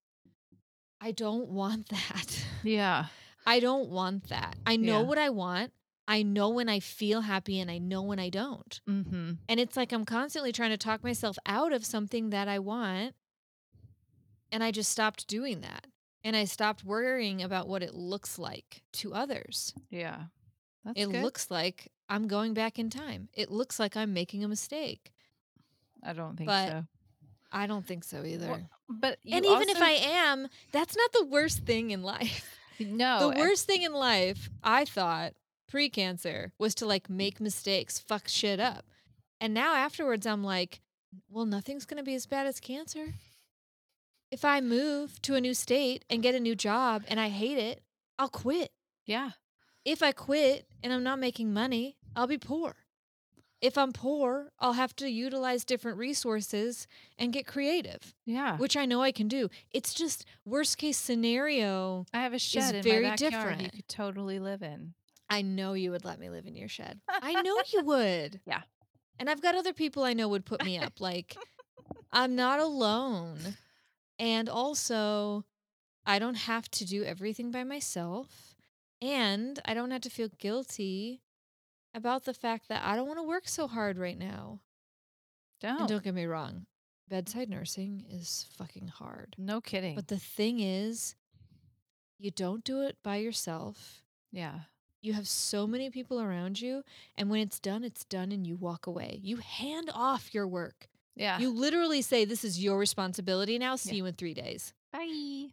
[1.01, 2.45] I don't want that.
[2.63, 3.07] Yeah.
[3.47, 4.57] I don't want that.
[4.67, 5.07] I know Yeah.
[5.07, 5.73] what I want.
[6.07, 8.81] I know when I feel happy and I know when I don't.
[8.87, 12.59] hmm And it's like I'm constantly trying to talk myself out of something that I
[12.59, 13.15] want.
[14.53, 15.87] And I just stopped doing that.
[16.25, 19.73] And I stopped worrying about what it looks like to others.
[19.89, 20.25] Yeah.
[20.85, 21.23] That's it good.
[21.23, 23.29] looks like I'm going back in time.
[23.35, 25.13] It looks like I'm making a mistake.
[26.03, 26.85] I don't think but so.
[27.53, 28.49] I don't think so either.
[28.49, 32.57] Well, but and even if I am, that's not the worst thing in life.
[32.81, 35.35] No, the worst thing in life, I thought,
[35.69, 38.85] pre cancer, was to like make mistakes, fuck shit up.
[39.41, 40.81] And now afterwards, I'm like,
[41.29, 43.15] well, nothing's going to be as bad as cancer.
[44.31, 47.59] If I move to a new state and get a new job and I hate
[47.59, 47.83] it,
[48.19, 48.71] I'll quit.
[49.07, 49.31] yeah,
[49.85, 52.77] If I quit and I'm not making money, I'll be poor.
[53.61, 56.87] If I'm poor, I'll have to utilize different resources
[57.19, 58.57] and get creative, yeah.
[58.57, 59.51] which I know I can do.
[59.71, 62.07] It's just worst case scenario.
[62.15, 64.95] I have a shed in very my backyard you could totally live in.
[65.29, 67.01] I know you would let me live in your shed.
[67.09, 68.41] I know you would.
[68.47, 68.63] Yeah.
[69.19, 71.01] And I've got other people I know would put me up.
[71.01, 71.37] Like,
[72.13, 73.39] I'm not alone.
[74.19, 75.45] And also,
[76.07, 78.55] I don't have to do everything by myself.
[79.03, 81.21] And I don't have to feel guilty
[81.95, 84.61] about the fact that I don't want to work so hard right now.
[85.61, 85.81] Don't.
[85.81, 86.67] And don't get me wrong,
[87.09, 89.35] bedside nursing is fucking hard.
[89.39, 89.95] no kidding.
[89.95, 91.15] But the thing is,
[92.19, 94.03] you don't do it by yourself.
[94.33, 94.61] yeah.
[95.03, 96.83] You have so many people around you,
[97.17, 99.19] and when it's done, it's done, and you walk away.
[99.23, 100.89] You hand off your work.
[101.17, 101.39] Yeah.
[101.39, 103.77] You literally say, This is your responsibility now.
[103.77, 103.97] See Yeah.
[103.97, 104.75] you in three days.
[104.93, 105.53] Bye.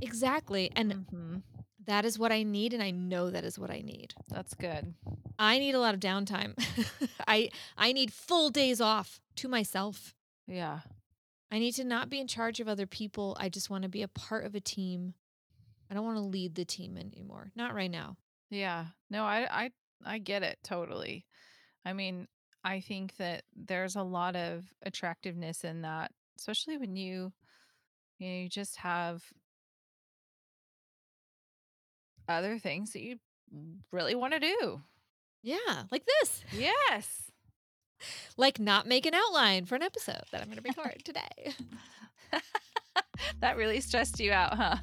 [0.00, 0.70] Exactly.
[0.74, 1.42] And Mhm.
[1.86, 4.14] That is what I need, and I know that is what I need.
[4.28, 4.94] That's good.
[5.38, 6.54] I need a lot of downtime.
[7.28, 10.14] I I need full days off to myself.
[10.46, 10.80] Yeah.
[11.50, 13.36] I need to not be in charge of other people.
[13.38, 15.14] I just want to be a part of a team.
[15.90, 17.52] I don't want to lead the team anymore.
[17.54, 18.16] Not right now.
[18.50, 18.86] Yeah.
[19.10, 19.70] No, I I
[20.04, 21.24] I get it totally.
[21.84, 22.26] I mean,
[22.64, 27.32] I think that there's a lot of attractiveness in that, especially when you
[28.18, 29.22] you know, you just have
[32.28, 33.18] other things that you
[33.92, 34.80] really want to do.
[35.42, 36.42] Yeah, like this.
[36.52, 37.30] Yes.
[38.36, 41.54] Like not make an outline for an episode that I'm going to record today.
[43.40, 44.76] that really stressed you out, huh?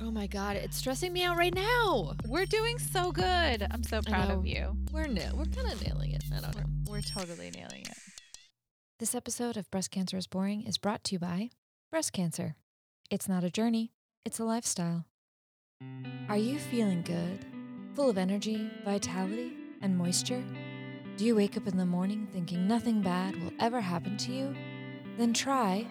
[0.00, 2.12] Oh my god, it's stressing me out right now.
[2.26, 3.66] We're doing so good.
[3.70, 4.76] I'm so proud of you.
[4.92, 6.22] We're na- we're kind of nailing it.
[6.34, 6.64] I don't know.
[6.88, 7.98] We're totally nailing it.
[9.00, 11.50] This episode of Breast Cancer is Boring is brought to you by
[11.90, 12.54] breast cancer.
[13.10, 13.92] It's not a journey,
[14.24, 15.06] it's a lifestyle.
[16.28, 17.46] Are you feeling good?
[17.94, 20.44] Full of energy, vitality, and moisture?
[21.16, 24.54] Do you wake up in the morning thinking nothing bad will ever happen to you?
[25.16, 25.86] Then try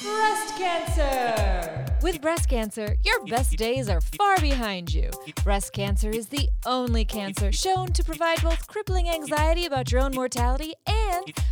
[0.00, 1.86] breast cancer!
[2.02, 5.10] With breast cancer, your best days are far behind you.
[5.42, 10.12] Breast cancer is the only cancer shown to provide both crippling anxiety about your own
[10.14, 10.95] mortality and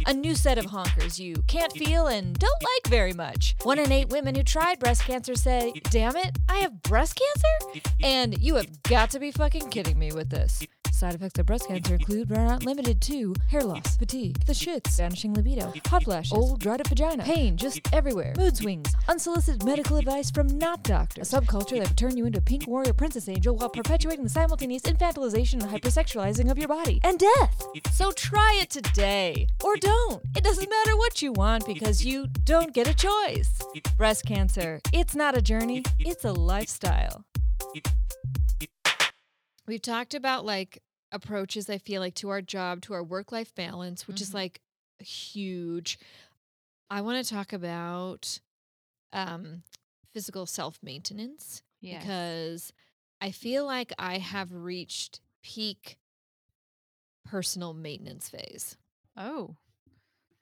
[0.06, 3.56] a new set of honkers you can't feel and don't like very much.
[3.62, 7.80] One in eight women who tried breast cancer say, Damn it, I have breast cancer?
[8.02, 10.66] And you have got to be fucking kidding me with this.
[10.94, 14.52] Side effects of breast cancer include but are not limited to hair loss, fatigue, the
[14.52, 19.64] shits, vanishing libido, hot flashes, old dried up vagina, pain just everywhere, mood swings, unsolicited
[19.64, 22.92] medical advice from not doctors, a subculture that would turn you into a pink warrior
[22.92, 27.66] princess angel while perpetuating the simultaneous infantilization and hypersexualizing of your body, and death.
[27.90, 29.48] So try it today.
[29.64, 30.22] Or don't.
[30.36, 33.60] It doesn't matter what you want because you don't get a choice.
[33.96, 37.24] Breast cancer, it's not a journey, it's a lifestyle.
[39.66, 40.82] We've talked about like
[41.14, 44.34] approaches, I feel like, to our job, to our work life balance, which is Mhm.
[44.34, 44.60] like
[44.98, 45.98] huge.
[46.90, 48.40] I want to talk about
[49.12, 49.62] um,
[50.12, 52.02] physical self maintenance Yes.
[52.02, 52.72] because
[53.20, 55.98] I feel like I have reached peak
[57.24, 58.76] personal maintenance phase.
[59.16, 59.56] oh,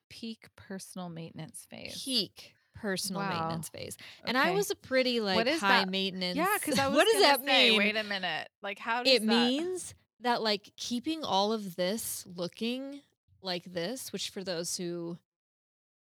[0.08, 2.02] peak personal maintenance phase.
[2.04, 3.28] Peak personal Wow.
[3.30, 3.96] maintenance phase.
[4.24, 5.88] And I was a pretty like is high that?
[5.88, 6.36] maintenance.
[6.36, 7.78] Yeah, because I what does that say, mean?
[7.78, 8.48] Wait a minute.
[8.62, 9.26] Like, how does it that?
[9.26, 13.00] means that like keeping all of this looking
[13.42, 15.18] like this, which for those who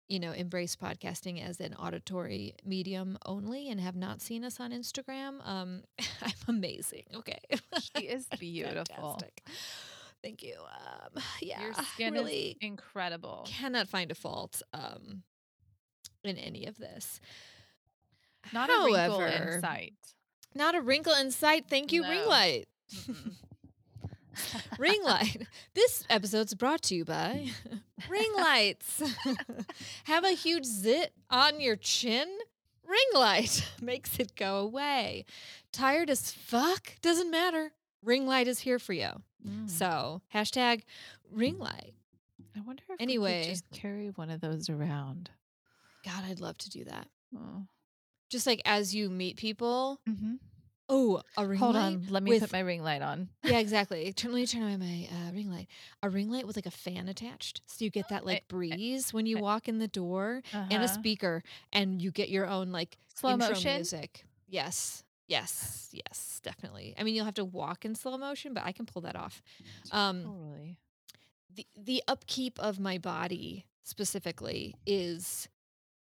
[0.08, 4.70] you know embrace podcasting as an auditory medium only and have not seen us on
[4.72, 5.82] Instagram, um
[6.22, 7.04] I'm amazing.
[7.14, 7.38] Okay.
[7.96, 8.84] She is beautiful.
[9.18, 9.42] Fantastic.
[10.22, 10.54] Thank you.
[10.58, 11.62] Um yeah.
[11.62, 13.44] Your skin really is incredible.
[13.46, 15.22] cannot find a fault um
[16.24, 17.20] in any of this.
[18.52, 19.94] Not a wrinkle in sight.
[20.54, 21.64] Not a wrinkle in sight.
[21.70, 22.28] Thank you, ring No.
[22.28, 22.66] light.
[24.78, 25.46] Ring light.
[25.74, 27.48] This episode's brought to you by
[28.08, 29.02] ring lights.
[30.04, 32.28] Have a huge zit on your chin?
[32.86, 35.24] Ring light makes it go away.
[35.72, 36.94] Tired as fuck?
[37.00, 37.72] Doesn't matter.
[38.02, 39.10] Ring light is here for you.
[39.46, 39.70] Mm.
[39.70, 40.82] So, hashtag
[41.30, 41.94] ring light.
[42.56, 43.44] I wonder if Anyway.
[43.48, 45.30] just carry one of those around.
[46.04, 47.06] God, I'd love to do that.
[47.34, 47.66] Oh.
[48.28, 50.00] Just like as you meet people.
[50.08, 50.38] Mhm.
[50.94, 51.82] Oh, a ring Hold light.
[51.84, 53.28] on, let me with- put my ring light on.
[53.44, 54.12] Yeah, exactly.
[54.12, 55.68] Turn, let me turn away my uh, ring light.
[56.02, 59.24] A ring light with like a fan attached, so you get that like breeze when
[59.26, 60.86] you walk in the door, and a Uh-huh.
[60.88, 63.74] speaker, and you get your own like slow motion.
[63.76, 64.24] music.
[64.48, 66.94] Yes, yes, yes, definitely.
[66.98, 69.40] I mean, you'll have to walk in slow motion, but I can pull that off.
[69.92, 70.76] Um, Totally.
[71.54, 75.48] the the upkeep of my body specifically is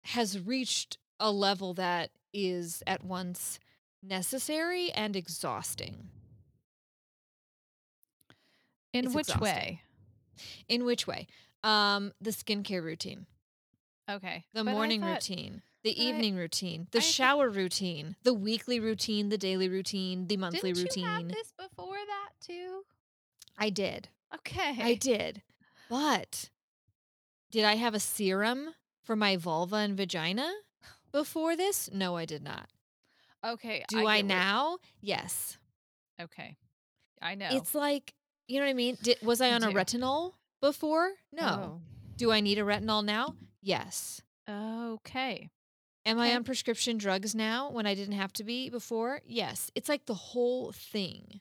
[0.03, 3.59] has reached a level that is at once
[4.03, 6.09] necessary and exhausting.
[8.93, 9.43] In it's which exhausting.
[9.43, 9.83] way?
[10.69, 11.27] In which way?
[11.65, 13.27] Um, the skincare routine,
[14.09, 14.45] Okay.
[14.55, 18.33] the But morning thought- routine, the but I- evening routine, the I shower routine, the
[18.35, 21.05] weekly routine, the daily routine, the monthly Didn't routine.
[21.05, 22.85] you have this before that too?
[23.57, 24.09] I did.
[24.35, 24.81] Okay.
[24.81, 25.43] I did.
[25.89, 26.51] But
[27.51, 30.53] did I have a serum for my vulva and vagina
[31.11, 31.91] before this?
[31.91, 32.71] No, I did not.
[33.47, 33.85] Okay.
[33.89, 34.79] Do I, what- now?
[35.01, 35.59] Yes.
[36.21, 36.57] Okay.
[37.23, 37.49] I know.
[37.51, 38.13] It's like,
[38.47, 38.97] you know what I mean?
[39.03, 41.11] Did, was I on a retinol before?
[41.33, 41.47] No.
[41.47, 41.81] Oh.
[42.17, 43.35] Do I need a retinol now?
[43.63, 44.23] Yes.
[44.49, 45.51] Okay.
[46.07, 49.21] Am I on prescription drugs now when I didn't have to be before?
[49.27, 49.71] Yes.
[49.75, 51.41] It's like the whole thing.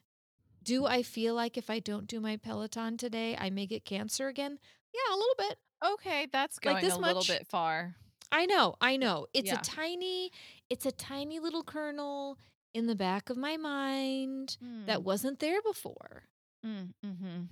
[0.62, 4.28] Do I feel like if I don't do my Peloton today, I may get cancer
[4.28, 4.58] again?
[4.92, 5.58] Yeah, a little bit.
[5.94, 7.94] Okay, that's going Like this much a little bit far.
[8.30, 9.26] I know, I know.
[9.32, 9.60] It's Yeah.
[9.60, 10.30] a tiny,
[10.70, 12.38] it's a tiny little kernel
[12.74, 14.56] in the back of my mind
[14.86, 16.24] that wasn't there before.
[16.64, 17.42] Mm, mm-hmm.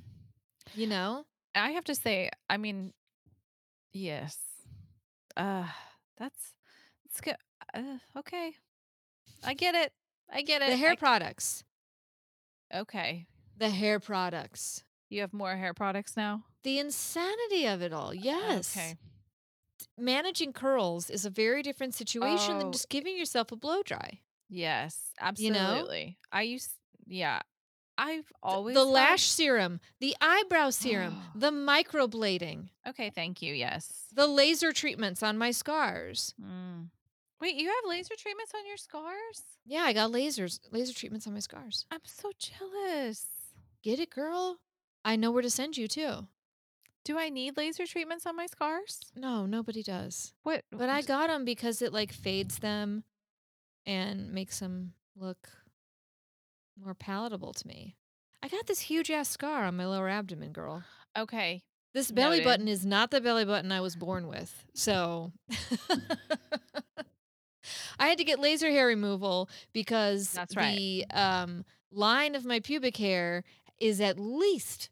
[0.74, 1.24] You know?
[1.54, 2.92] I have to say, I mean,
[3.92, 4.36] yes.
[5.36, 5.64] Uh,
[6.18, 6.52] that's
[7.04, 7.36] that's good.
[7.74, 8.52] Uh, okay,
[9.44, 9.92] I get it.
[10.32, 10.70] I get it.
[10.70, 11.62] The hair I- products.
[12.74, 14.82] okay, The hair products.
[15.08, 16.44] you have more hair products now.
[16.62, 18.12] The insanity of it all.
[18.14, 18.76] Yes.
[18.76, 18.96] Okay.
[19.98, 22.72] Managing curls is a very different situation than Oh.
[22.72, 24.20] just giving yourself a blow dry.
[24.48, 25.58] Yes, You know?
[25.58, 26.18] absolutely.
[26.30, 26.70] I used.
[27.06, 27.40] Yeah,
[27.98, 33.54] I've always the had- lash serum, the eyebrow serum, the microblading, Okay, thank you.
[33.54, 34.06] Yes.
[34.12, 36.34] the laser treatments on my scars.
[36.40, 36.90] Mm.
[37.40, 39.42] Wait, you have laser treatments on your scars?
[39.64, 41.86] Yeah, I got lasers, laser treatments on my scars.
[41.90, 43.26] I'm so jealous.
[43.82, 44.58] Get it, girl?
[45.04, 46.28] I know where to send you too.
[47.06, 48.98] Do I need laser treatments on my scars?
[49.14, 50.34] No, nobody does.
[50.42, 50.64] What?
[50.72, 53.04] But I got them because it like fades them
[53.86, 55.48] and makes them look
[56.76, 57.94] more palatable to me.
[58.42, 60.82] I got this huge ass scar on my lower abdomen, girl.
[61.16, 61.62] Okay.
[61.94, 62.44] This belly Noted.
[62.44, 64.64] button is not the belly button I was born with.
[64.74, 65.30] So
[68.00, 70.76] I had to get laser hair removal because That's right.
[70.76, 73.44] the um, line of my pubic hair
[73.78, 74.90] is at least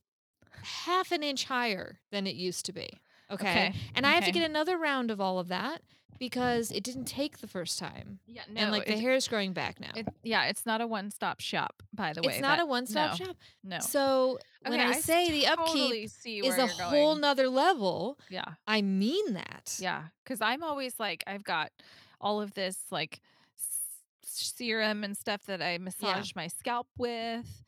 [0.65, 2.89] half an inch higher than it used to be.
[3.31, 3.51] Okay.
[3.51, 3.75] Okay.
[3.95, 5.83] And I have to get another round of all of that
[6.19, 8.21] because it didn't take the first time.
[8.27, 9.91] Yeah, and like the hair is growing back now.
[9.97, 12.35] it- yeah, it's not a one-stop shop, by the way.
[12.35, 13.37] it's not that- a one-stop no, shop.
[13.63, 13.79] No.
[13.81, 18.45] So when I, I, say the upkeep totally see is a whole nother level, Yeah.
[18.67, 19.77] I mean that.
[19.81, 21.73] Yeah, because I'm always like, I've got
[22.21, 23.21] all of this like
[23.59, 23.91] s-
[24.23, 27.65] serum and stuff that I massage my scalp with,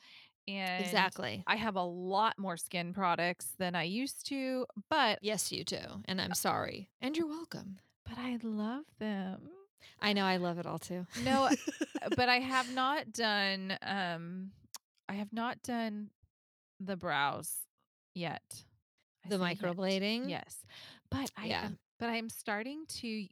[0.49, 1.43] and Exactly.
[1.47, 5.79] I have a lot more skin products than I used to, but Yes, you do.
[6.07, 6.89] And I'm sorry.
[7.01, 7.79] And you're welcome.
[8.09, 9.49] but I love them.
[10.01, 11.07] I know I love it all too.
[11.25, 11.49] No,
[12.17, 13.77] but I have not done.
[13.83, 14.51] Um,
[15.09, 16.11] I have not done
[16.81, 17.51] the brows
[18.15, 18.65] yet.
[19.25, 19.59] I the say yet.
[19.59, 20.29] microblading.
[20.31, 20.65] Yes.
[21.11, 21.65] But I Yeah.
[21.67, 23.27] am but I'm starting to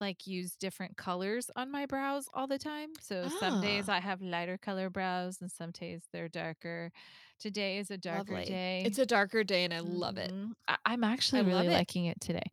[0.00, 2.90] like use different colors on my brows all the time.
[3.00, 3.90] So some days Ah.
[3.90, 6.90] I have lighter color brows and some days they're darker.
[7.38, 8.42] Today is a darker Lovely.
[8.42, 8.84] day.
[8.84, 10.32] It's a darker day and I love it.
[10.32, 10.52] Mhm.
[10.66, 12.50] I, I'm actually love really liking it today.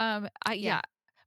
[0.00, 0.74] Um I Yeah.
[0.74, 0.82] yeah.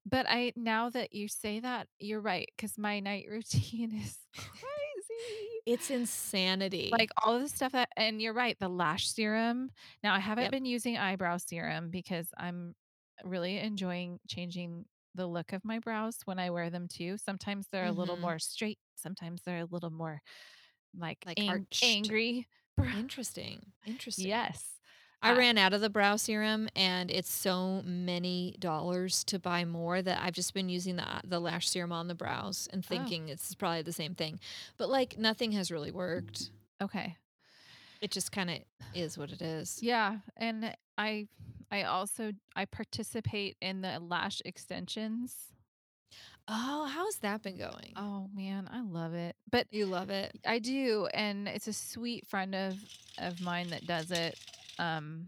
[0.06, 5.62] But I now that you say that, you're right cuz my night routine is crazy.
[5.66, 6.92] It's insanity.
[6.92, 9.72] Like all of the stuff that, and you're right, the lash serum.
[10.04, 10.52] Now, I haven't Yep.
[10.52, 12.76] been using eyebrow serum because I'm
[13.24, 14.86] really enjoying changing
[15.16, 17.18] the look of my brows when I wear them too.
[17.18, 18.22] Sometimes they're a little Mhm.
[18.22, 20.22] more straight, sometimes they're a little more
[20.96, 22.48] like, Like ang- angry.
[22.98, 23.74] interesting.
[23.86, 24.28] Interesting.
[24.28, 24.80] Yes.
[25.22, 29.64] I Uh, ran out of the brow serum and it's so many dollars to buy
[29.64, 32.88] more that I've just been using the the lash serum on the brows and Oh.
[32.88, 34.40] thinking it's probably the same thing.
[34.78, 36.52] But like nothing has really worked.
[36.82, 37.18] Okay.
[38.02, 38.60] It just kind of
[38.94, 39.82] is what it is.
[39.82, 41.30] Yeah, and I
[41.74, 45.36] I also I participate in the lash extensions.
[46.48, 47.94] Oh, how's that been going?
[47.96, 49.36] Oh man, I love it.
[49.50, 50.38] But You love it.
[50.46, 52.76] I do, and it's a sweet friend of
[53.18, 54.38] of mine that does it.
[54.78, 55.26] Um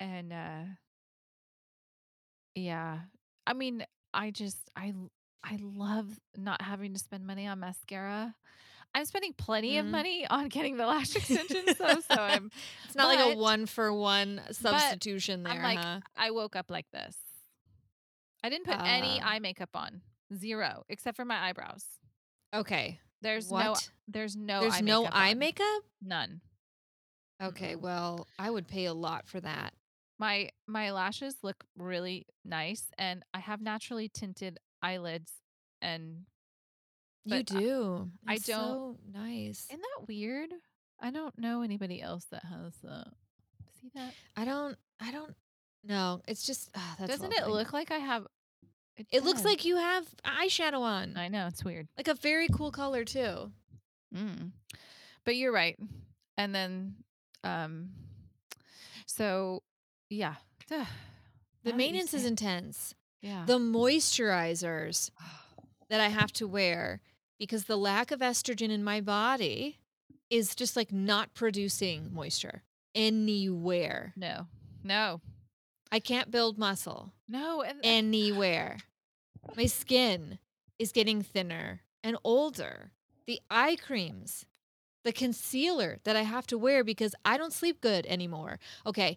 [0.00, 0.62] and uh
[2.54, 3.00] yeah.
[3.46, 3.84] I mean,
[4.14, 4.94] I just I
[5.44, 8.34] I love not having to spend money on mascara.
[8.96, 9.90] I'm spending plenty of Mhm.
[9.90, 12.50] money on getting the lash extensions though, so I'm
[12.86, 16.00] It's not like a one for one substitution there, I'm like huh?
[16.16, 17.14] I woke up like this.
[18.42, 19.28] I didn't put any Ah.
[19.32, 20.00] eye makeup on.
[20.34, 21.84] Zero, except for my eyebrows.
[22.54, 22.98] Okay.
[23.20, 23.76] There's no
[24.08, 25.38] there's no There's eye no makeup eye on.
[25.38, 25.82] makeup?
[26.00, 26.40] None.
[27.42, 27.80] Okay, Mm-mm.
[27.80, 29.74] well, I would pay a lot for that.
[30.18, 35.32] My my lashes look really nice and I have naturally tinted eyelids
[35.82, 36.24] and
[37.26, 38.10] you But I- do.
[38.26, 39.66] I don't- So nice.
[39.68, 40.50] isn't that weird?
[41.00, 43.08] I don't know anybody else that has that.
[43.80, 44.14] See that?
[44.36, 44.78] I don't.
[45.00, 45.34] I don't.
[45.84, 46.70] No, it's just.
[46.98, 48.26] that's Doesn't it look like I have
[49.10, 51.86] It looks like you have eyeshadow on, I know, it's weird.
[51.98, 53.52] like a very cool color too.
[54.14, 54.52] Mm.
[55.24, 55.78] But you're right.
[56.38, 56.96] And then
[57.44, 57.90] um
[59.06, 59.62] so
[60.08, 60.36] yeah.
[61.64, 62.94] The maintenance is intense.
[63.20, 63.44] yeah.
[63.44, 65.10] The moisturizers
[65.90, 67.00] that I have to wear
[67.38, 69.78] because the lack of estrogen in my body
[70.30, 72.62] is just like not producing moisture
[72.94, 74.12] anywhere.
[74.16, 74.46] no.
[74.82, 75.20] No.
[75.90, 78.78] I can't build muscle No, and anywhere.
[79.56, 80.38] My skin
[80.78, 82.90] is getting thinner and older.
[83.26, 84.46] The eye creams,
[85.04, 88.58] the concealer that I have to wear because I don't sleep good anymore.
[88.84, 89.16] Okay.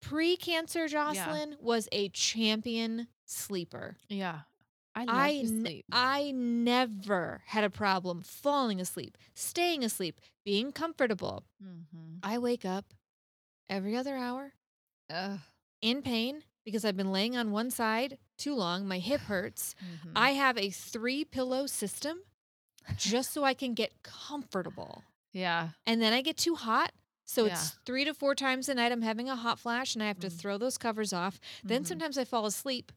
[0.00, 3.96] Pre cancer Jocelyn was a champion sleeper.
[4.08, 4.40] yeah.
[4.94, 5.84] I love I, to sleep.
[5.92, 11.44] I never had a problem falling asleep, staying asleep, being comfortable.
[11.62, 12.18] mm-hmm.
[12.22, 12.86] I wake up
[13.68, 14.52] every other hour
[15.10, 15.38] Ugh.
[15.82, 18.86] in pain because I've been laying on one side too long.
[18.86, 19.74] My hip hurts.
[19.84, 20.12] Mhm.
[20.16, 22.20] I have a three pillow system
[22.96, 25.02] just so I can get comfortable.
[25.32, 25.70] yeah.
[25.86, 26.92] And then I get too hot.
[27.24, 27.52] So Yeah.
[27.54, 30.20] it's three to four times a night I'm having a hot flash and I have
[30.20, 30.38] to Mm.
[30.38, 31.40] throw those covers off.
[31.64, 31.86] Then Mhm.
[31.88, 32.92] sometimes I fall asleep.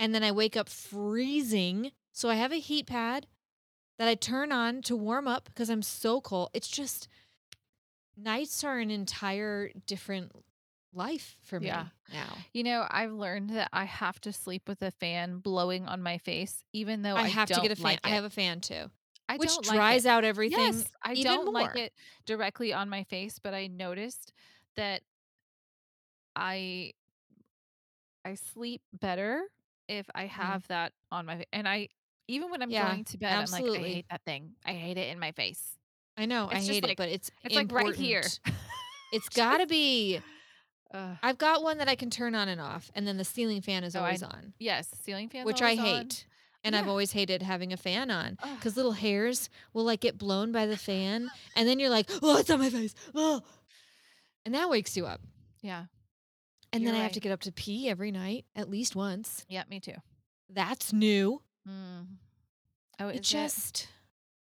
[0.00, 1.92] And then I wake up freezing.
[2.12, 3.26] So I have a heat pad
[3.98, 6.50] that I turn on to warm up because I'm so cold.
[6.52, 7.08] It's just
[8.16, 10.32] nights are an entire different
[10.92, 11.86] life for me Yeah.
[12.12, 12.26] now.
[12.52, 16.18] You know, I've learned that I have to sleep with a fan blowing on my
[16.18, 17.84] face, even though I I, have to get a fan.
[17.84, 18.90] Like I have a fan too,
[19.28, 20.08] I which don't dries it.
[20.08, 20.58] out everything.
[20.58, 21.92] Yes, I don't like it
[22.26, 24.32] directly on my face, but I noticed
[24.76, 25.02] that
[26.34, 26.92] I
[28.24, 29.42] I sleep better
[29.88, 31.88] if I have that on my and I
[32.28, 32.74] even when I'm Mm-hmm.
[32.74, 34.52] Yeah, going to bed, I'm like, I hate that thing.
[34.66, 35.62] I hate it in my face.
[36.16, 36.48] I know.
[36.50, 38.22] I It's just hate like- it, but it's It's like right here.
[39.12, 40.20] It's got to be.
[40.92, 41.16] Ugh.
[41.22, 43.84] I've got one that I can turn on and off, and then the ceiling fan
[43.84, 46.26] is Oh, always kn- on, yes, ceiling fan, which I hate.
[46.64, 50.50] And I've always hated having a fan on because little hairs will like get blown
[50.52, 53.42] by the fan, and then you're like, "Oh, it's on my face!" Oh,
[54.44, 55.20] and that wakes you up.
[55.62, 55.84] Yeah,
[56.72, 59.44] And then You're I have to get up to pee every night at least once.
[59.48, 59.94] Yeah, me too.
[60.50, 61.42] That's new.
[61.68, 62.06] Mm.
[63.00, 63.88] Oh, It just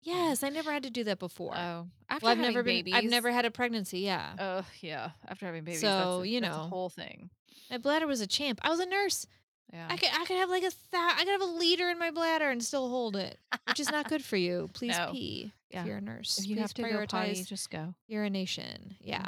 [0.04, 1.54] Yes, I never had to do that before.
[1.56, 4.34] Oh, after well, I've having never been I've never had a pregnancy, yeah.
[4.40, 5.12] Oh, yeah.
[5.28, 6.50] After having babies, So, that's a, you know.
[6.54, 7.30] whole thing.
[7.70, 8.60] My bladder was a champ.
[8.64, 9.28] I was a nurse.
[9.72, 9.88] Yeah.
[9.90, 12.12] I could I could have like a thou- I could have a liter in my
[12.12, 14.70] bladder and still hold it, which is not good for you.
[14.74, 15.10] Please No.
[15.12, 15.82] pee Yeah.
[15.82, 16.40] if you're a nurse.
[16.40, 17.94] if you Please have to prioritize potty, just go.
[18.08, 18.96] urination.
[19.00, 19.28] Yeah.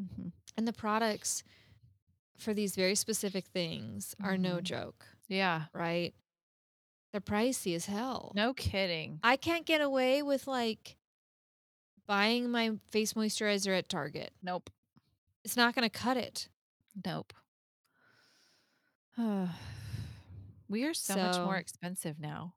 [0.00, 0.28] mm-hmm
[0.58, 1.42] And the products
[2.38, 4.62] for these very specific things are no Mhm.
[4.62, 5.66] joke, Yeah.
[5.72, 6.14] right?
[7.12, 8.32] They're pricey as hell.
[8.34, 9.18] No kidding.
[9.22, 10.96] I can't get away with like
[12.06, 14.32] buying my face moisturizer at Target.
[14.42, 14.70] Nope.
[15.44, 16.48] It's not going to cut it.
[17.04, 17.32] Nope.
[20.68, 22.54] we are so, much more expensive now.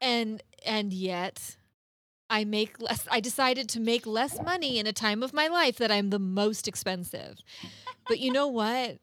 [0.00, 1.56] And and yet
[2.30, 5.76] I make less I decided to make less money in a time of my life
[5.78, 7.38] that I'm the most expensive.
[8.08, 8.98] But you know what?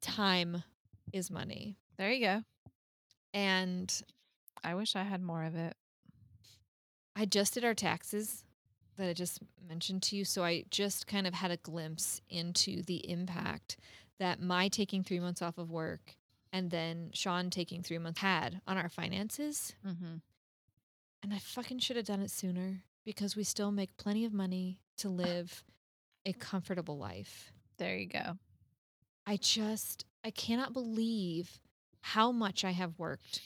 [0.00, 0.62] Time
[1.12, 1.76] is money.
[1.96, 2.42] There you go.
[3.32, 4.02] And
[4.62, 5.74] I wish I had more of it.
[7.16, 8.44] I just did our taxes
[8.96, 10.24] that I just mentioned to you.
[10.24, 13.76] So I just kind of had a glimpse into the impact
[14.18, 16.16] that my taking three months off of work
[16.52, 19.74] and then Sean taking three months had on our finances.
[19.86, 20.16] Mm-hmm.
[21.22, 24.80] And I fucking should have done it sooner because we still make plenty of money
[24.98, 25.64] to live
[26.24, 27.52] a comfortable life.
[27.78, 28.38] There you go.
[29.26, 31.58] I just, I cannot believe
[32.02, 33.40] how much I have worked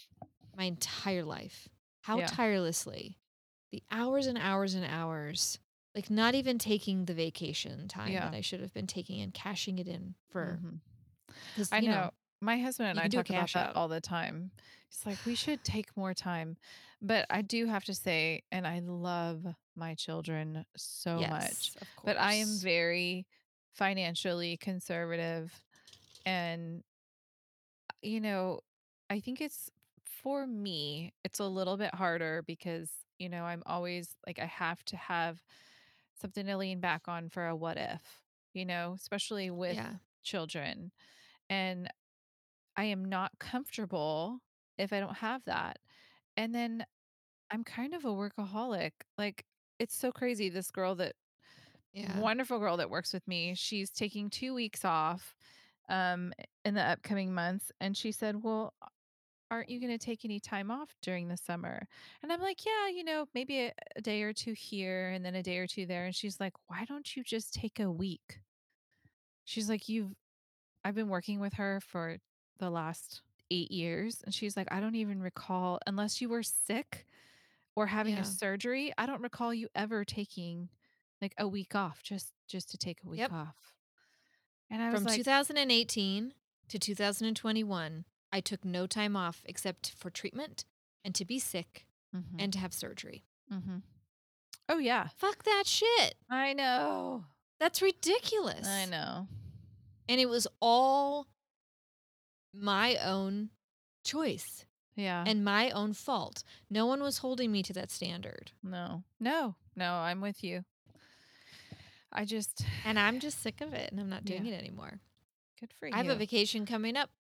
[0.57, 1.69] my entire life,
[2.03, 2.27] how Yeah.
[2.27, 3.19] tirelessly,
[3.71, 5.59] the hours and hours and hours,
[5.95, 8.21] like not even taking the vacation time Yeah.
[8.21, 10.63] that I should have been taking and cashing it in for.
[10.63, 10.81] Mhm.
[11.55, 12.11] 'cause, I you know.
[12.41, 13.75] My husband and I can do a talk about that out.
[13.75, 14.53] all the time.
[14.89, 16.57] It's like, we should take more time.
[17.03, 21.73] But I do have to say, and I love my children so yes, much.
[21.81, 23.27] of But I am very
[23.79, 25.53] financially conservative.
[26.27, 26.83] And,
[28.03, 28.61] you know,
[29.09, 29.71] I think it's
[30.03, 34.85] for me, it's a little bit harder because, you know, I'm always like, I have
[34.87, 35.43] to have
[36.21, 38.03] something to lean back on for a what if,
[38.53, 39.93] you know, especially with yeah.
[40.25, 40.91] children.
[41.49, 41.89] And
[42.77, 44.41] I am not comfortable
[44.77, 45.79] if I don't have that.
[46.37, 46.85] And then
[47.51, 48.91] I'm kind of a workaholic.
[49.17, 49.45] Like,
[49.79, 50.49] it's so crazy.
[50.49, 51.15] This girl that
[52.01, 52.19] Yeah.
[52.21, 53.55] wonderful girl that works with me.
[53.55, 55.35] She's taking two weeks off
[55.89, 56.33] um,
[56.65, 57.73] in the upcoming months.
[57.81, 58.75] And she said, Well,
[59.51, 61.87] aren't you going to take any time off during the summer?
[62.23, 65.35] And I'm like, Yeah, you know, maybe a, a day or two here and then
[65.35, 66.05] a day or two there.
[66.07, 68.41] And she's like, Why don't you just take a week?
[69.45, 70.13] She's like, You've,
[70.85, 72.19] I've been working with her for
[72.59, 74.21] the last eight years.
[74.25, 77.07] And she's like, I don't even recall, unless you were sick
[77.77, 78.21] or having Yeah.
[78.21, 80.69] a surgery, I don't recall you ever taking
[81.21, 83.33] like a week off just just to take a week Yep.
[83.33, 83.75] off.
[84.71, 86.35] And I was From like, 2018
[86.69, 90.65] to 2021, I took no time off except for treatment
[91.05, 93.25] and to be sick Mhm, and to have surgery.
[93.53, 93.79] Mm-hmm.
[94.69, 96.15] oh yeah, Fuck that shit.
[96.31, 97.25] I know,
[97.59, 98.67] That's ridiculous.
[98.67, 99.27] I know.
[100.09, 101.27] And it was all
[102.55, 103.51] my own
[104.05, 104.65] choice
[104.97, 106.45] Yeah, and my own fault.
[106.71, 108.53] No one was holding me to that standard.
[108.63, 109.95] no, no, no.
[109.95, 110.65] I'm with you.
[112.13, 114.55] I just And I'm just sick of it and I'm not doing Yeah.
[114.55, 115.01] it anymore.
[115.61, 115.95] good for you.
[115.95, 117.11] I have a vacation coming up.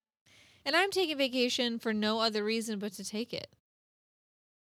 [0.64, 3.49] And I'm taking vacation for no other reason but to take it.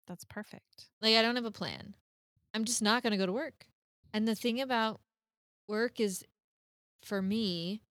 [0.07, 0.86] That's perfect.
[1.01, 1.95] Like I don't have a plan.
[2.53, 3.65] I'm just not going to go to work.
[4.13, 5.01] And the thing about
[5.68, 6.24] work is
[7.03, 7.82] for me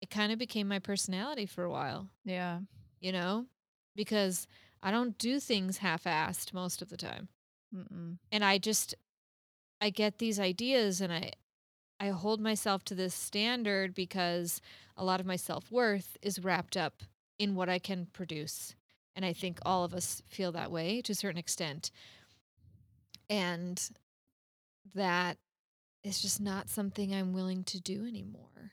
[0.00, 2.60] it kind of became my personality for a while, Yeah,
[3.00, 3.46] you know?
[3.96, 4.46] Because
[4.80, 7.28] I don't do things half-assed most of the time.
[7.74, 8.18] Mm-mm.
[8.30, 8.94] And I just
[9.80, 11.32] I get these ideas and I
[12.00, 14.60] I hold myself to this standard because
[14.96, 17.02] a lot of my self-worth is wrapped up
[17.40, 18.76] in what I can produce.
[19.16, 21.90] And I think all of us feel that way to a certain extent.
[23.28, 23.82] And
[24.94, 25.38] that
[26.04, 28.72] is just not something I'm willing to do anymore.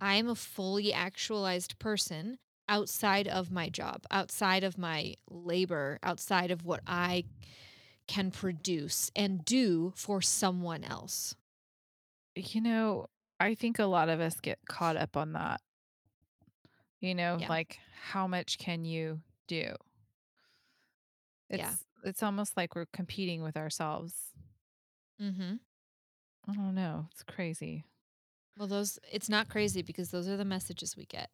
[0.00, 6.50] I am a fully actualized person outside of my job, outside of my labor, outside
[6.50, 7.24] of what I
[8.06, 11.34] can produce and do for someone else.
[12.36, 13.06] you know,
[13.38, 15.60] I think a lot of us get caught up on that.
[17.00, 17.48] You know, Yeah.
[17.48, 17.78] like
[18.10, 19.76] how much can you do?
[21.48, 21.74] It's Yeah.
[22.02, 24.32] it's almost like we're competing with ourselves.
[25.20, 25.56] Mm-hmm.
[26.48, 27.06] I don't know.
[27.12, 27.84] It's crazy.
[28.58, 31.30] Well, those it's not crazy because those are the messages we get.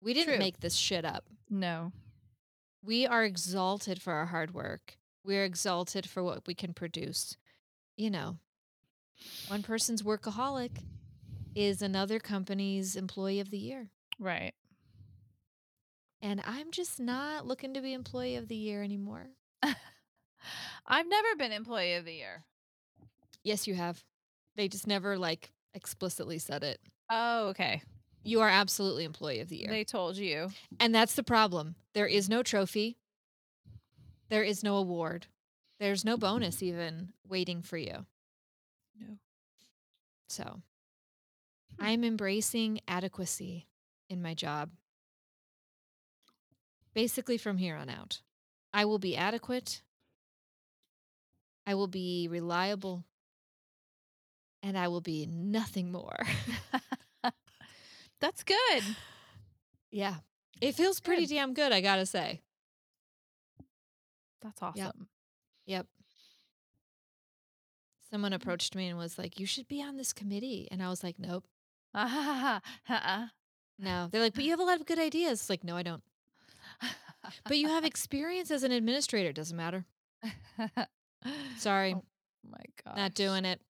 [0.00, 0.38] We didn't True.
[0.38, 1.24] make this shit up.
[1.48, 1.92] No.
[2.82, 4.96] We are exalted for our hard work.
[5.24, 7.36] We're exalted for what we can produce.
[7.96, 8.38] You know,
[9.48, 10.78] one person's workaholic,
[11.54, 13.88] is another company's employee of the year.
[14.18, 14.54] Right.
[16.22, 19.28] And I'm just not looking to be employee of the year anymore.
[20.86, 22.44] I've never been employee of the year.
[23.42, 24.02] Yes, you have.
[24.56, 26.78] They just never like explicitly said it.
[27.10, 27.82] Oh, okay.
[28.22, 29.70] You are absolutely employee of the year.
[29.70, 30.48] They told you.
[30.78, 31.74] and that's the problem.
[31.94, 32.98] There is no trophy.
[34.30, 35.26] There is no award.
[35.80, 36.20] There's no mm-hmm.
[36.20, 38.06] bonus even waiting for you.
[38.98, 39.18] No.
[40.28, 40.44] So
[41.76, 41.84] hmm.
[41.84, 43.66] I'm embracing adequacy
[44.08, 44.70] in my job.
[46.94, 48.20] Basically, from here on out,
[48.72, 49.82] I will be adequate.
[51.66, 53.04] I will be reliable.
[54.62, 56.18] And I will be nothing more.
[58.20, 58.82] That's good.
[59.90, 60.16] yeah.
[60.60, 61.34] It feels pretty Good.
[61.34, 62.42] damn good, I gotta say.
[64.42, 65.08] That's awesome.
[65.66, 65.86] Yep.
[68.10, 70.66] Someone approached me and was like, You should be on this committee.
[70.70, 71.44] And I was like, Nope.
[71.94, 72.60] uh-uh.
[73.78, 74.08] No.
[74.10, 75.40] They're like, But you have a lot of good ideas.
[75.40, 76.02] It's like, No, I don't.
[77.44, 79.32] But you have experience as an administrator.
[79.32, 79.84] Doesn't matter.
[81.58, 81.94] Sorry.
[81.94, 82.02] Oh
[82.50, 82.96] my god.
[82.96, 83.60] Not doing it.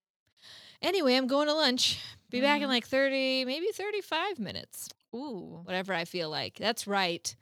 [0.81, 1.99] Anyway, I'm going to lunch.
[2.31, 2.71] Be back in Mhm.
[2.71, 4.89] like 30, maybe 35 minutes.
[5.13, 5.59] Ooh.
[5.63, 6.55] Whatever I feel like.
[6.55, 7.35] That's right.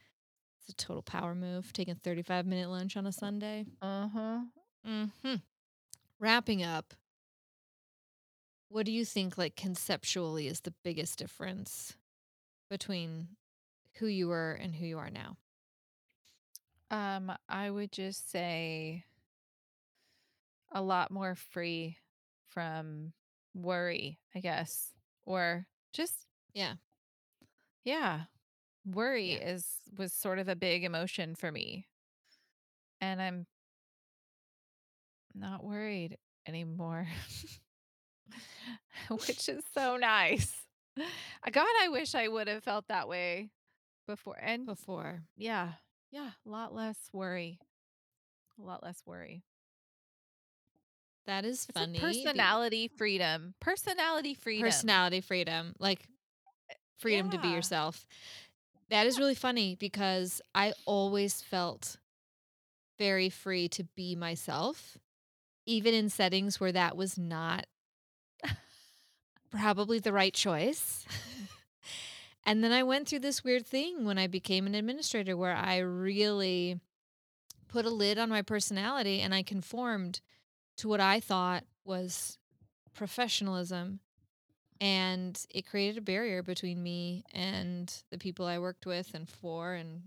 [0.69, 3.65] It's a total power move, taking a 35 minute lunch on a Sunday.
[3.81, 4.41] Uh-huh.
[4.85, 5.35] hmm
[6.19, 6.93] Wrapping up,
[8.67, 11.93] what do you think, like conceptually, is the biggest difference
[12.69, 13.29] between
[13.95, 15.37] who you were and who you are now?
[16.91, 19.05] Um, I would just say
[20.71, 21.97] a lot more free
[22.49, 23.13] from
[23.55, 24.93] worry, I guess.
[25.25, 26.75] Or just Yeah.
[27.83, 28.25] yeah.
[28.93, 29.49] Worry Yeah.
[29.49, 29.65] is
[29.97, 31.85] was sort of a big emotion for me.
[33.01, 33.45] And I'm
[35.33, 36.17] not worried
[36.47, 37.07] anymore.
[39.09, 40.53] Which is so nice.
[40.97, 43.49] God, I wish I would have felt that way
[44.07, 44.37] before.
[44.41, 45.21] And Before.
[45.37, 45.73] yeah,
[46.11, 47.59] yeah, a lot less worry.
[48.59, 49.43] A lot less worry.
[51.25, 51.93] That is It's funny.
[51.93, 53.53] be- personality freedom.
[53.59, 54.65] Personality freedom.
[54.65, 56.01] personality freedom, like
[56.69, 58.05] eh, freedom to be yourself.
[58.89, 61.97] That is really funny because I always felt
[62.97, 64.97] very free to be myself,
[65.65, 67.67] even in settings where that was not
[69.51, 71.05] probably the right choice.
[72.45, 75.77] and then I went through this weird thing when I became an administrator where I
[75.77, 76.79] really
[77.67, 80.19] put a lid on my personality and I conformed
[80.77, 82.39] to what I thought was
[82.93, 83.99] professionalism.
[84.81, 89.73] And it created a barrier between me and the people I worked with and for
[89.73, 90.03] and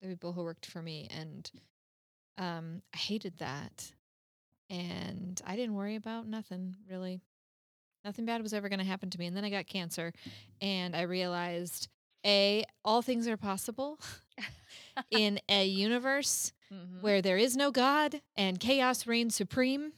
[0.00, 1.08] the people who worked for me.
[1.14, 1.50] And
[2.38, 3.92] um, I hated that.
[4.70, 7.20] And I didn't worry about nothing really.
[8.04, 9.26] Nothing bad was ever going to happen to me.
[9.26, 10.12] And then I got cancer
[10.60, 11.88] and I realized
[12.24, 13.98] A, all things are possible
[15.10, 17.02] in a universe Mhm.
[17.02, 19.92] where there is no God and chaos reigns supreme.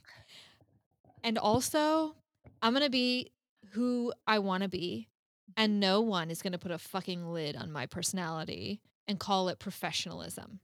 [1.22, 2.16] And also,
[2.60, 3.30] I'm going to be
[3.76, 5.08] who I want to be.
[5.50, 5.62] Mm-hmm.
[5.62, 9.48] And no one is going to put a fucking lid on my personality and call
[9.48, 10.60] it professionalism.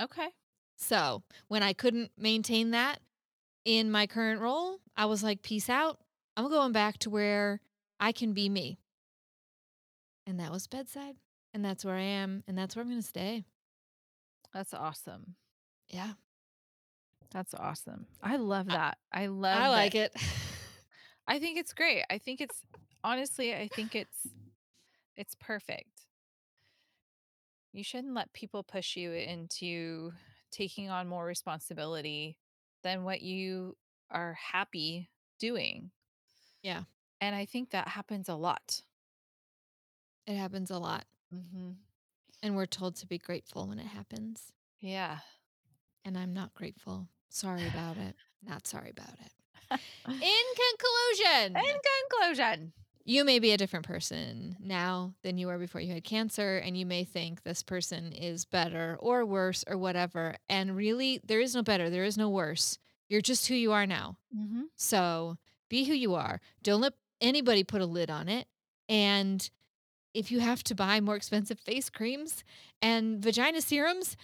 [0.00, 0.28] Okay.
[0.76, 3.00] So when I couldn't maintain that
[3.64, 5.98] in my current role, I was like, peace out.
[6.36, 7.60] I'm going back to where
[8.00, 8.78] I can be me.
[10.26, 11.16] And that was bedside.
[11.52, 12.42] And that's where I am.
[12.48, 13.44] And that's where I'm going to stay.
[14.52, 15.34] That's awesome.
[15.88, 16.12] Yeah.
[17.30, 18.06] That's awesome.
[18.22, 18.96] I love that.
[19.12, 20.14] I love I like it.
[21.26, 22.04] I think it's great.
[22.10, 22.62] I think it's
[23.02, 24.28] honestly, I think it's
[25.16, 26.06] it's perfect.
[27.72, 30.12] You shouldn't let people push you into
[30.50, 32.36] taking on more responsibility
[32.82, 33.76] than what you
[34.10, 35.08] are happy
[35.40, 35.90] doing.
[36.62, 36.82] Yeah.
[37.20, 38.82] And I think that happens a lot.
[40.26, 41.04] It happens a lot.
[41.34, 41.72] Mm-hmm.
[42.42, 44.52] And we're told to be grateful when it happens.
[44.80, 45.18] Yeah.
[46.04, 47.08] And I'm not grateful.
[47.30, 48.14] Sorry about it.
[48.46, 49.32] Not sorry about it.
[49.70, 49.78] In
[50.16, 51.76] conclusion, In
[52.10, 52.72] conclusion,
[53.04, 56.56] you may be a different person now than you were before you had cancer.
[56.58, 60.36] And you may think this person is better or worse or whatever.
[60.48, 62.78] And really, there is no better, there is no worse.
[63.08, 64.16] You're just who you are now.
[64.36, 64.62] mm-hmm.
[64.76, 65.36] So
[65.68, 66.40] be who you are.
[66.62, 68.46] Don't let anybody put a lid on it.
[68.88, 69.48] And
[70.14, 72.44] if you have to buy more expensive face creams
[72.80, 74.16] and vagina serums,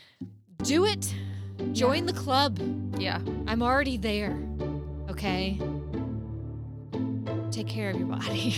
[0.62, 1.14] do it.
[1.72, 2.59] Join the club.
[2.99, 3.20] yeah.
[3.47, 4.38] I'm already there.
[5.20, 5.58] Okay?
[7.50, 8.54] Take care of your body.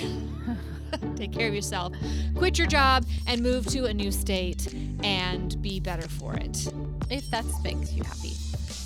[1.16, 1.92] Take care of yourself.
[2.36, 6.72] Quit your job and move to a new state and be better for it.
[7.10, 8.34] If that makes you happy.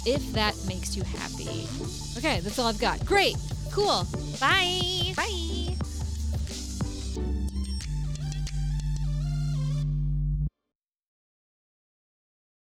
[0.06, 1.68] If that makes you happy.
[2.16, 3.04] Okay, that's all I've got.
[3.04, 3.36] Great.
[3.72, 4.06] Cool.
[4.40, 5.12] Bye.
[5.14, 5.76] Bye.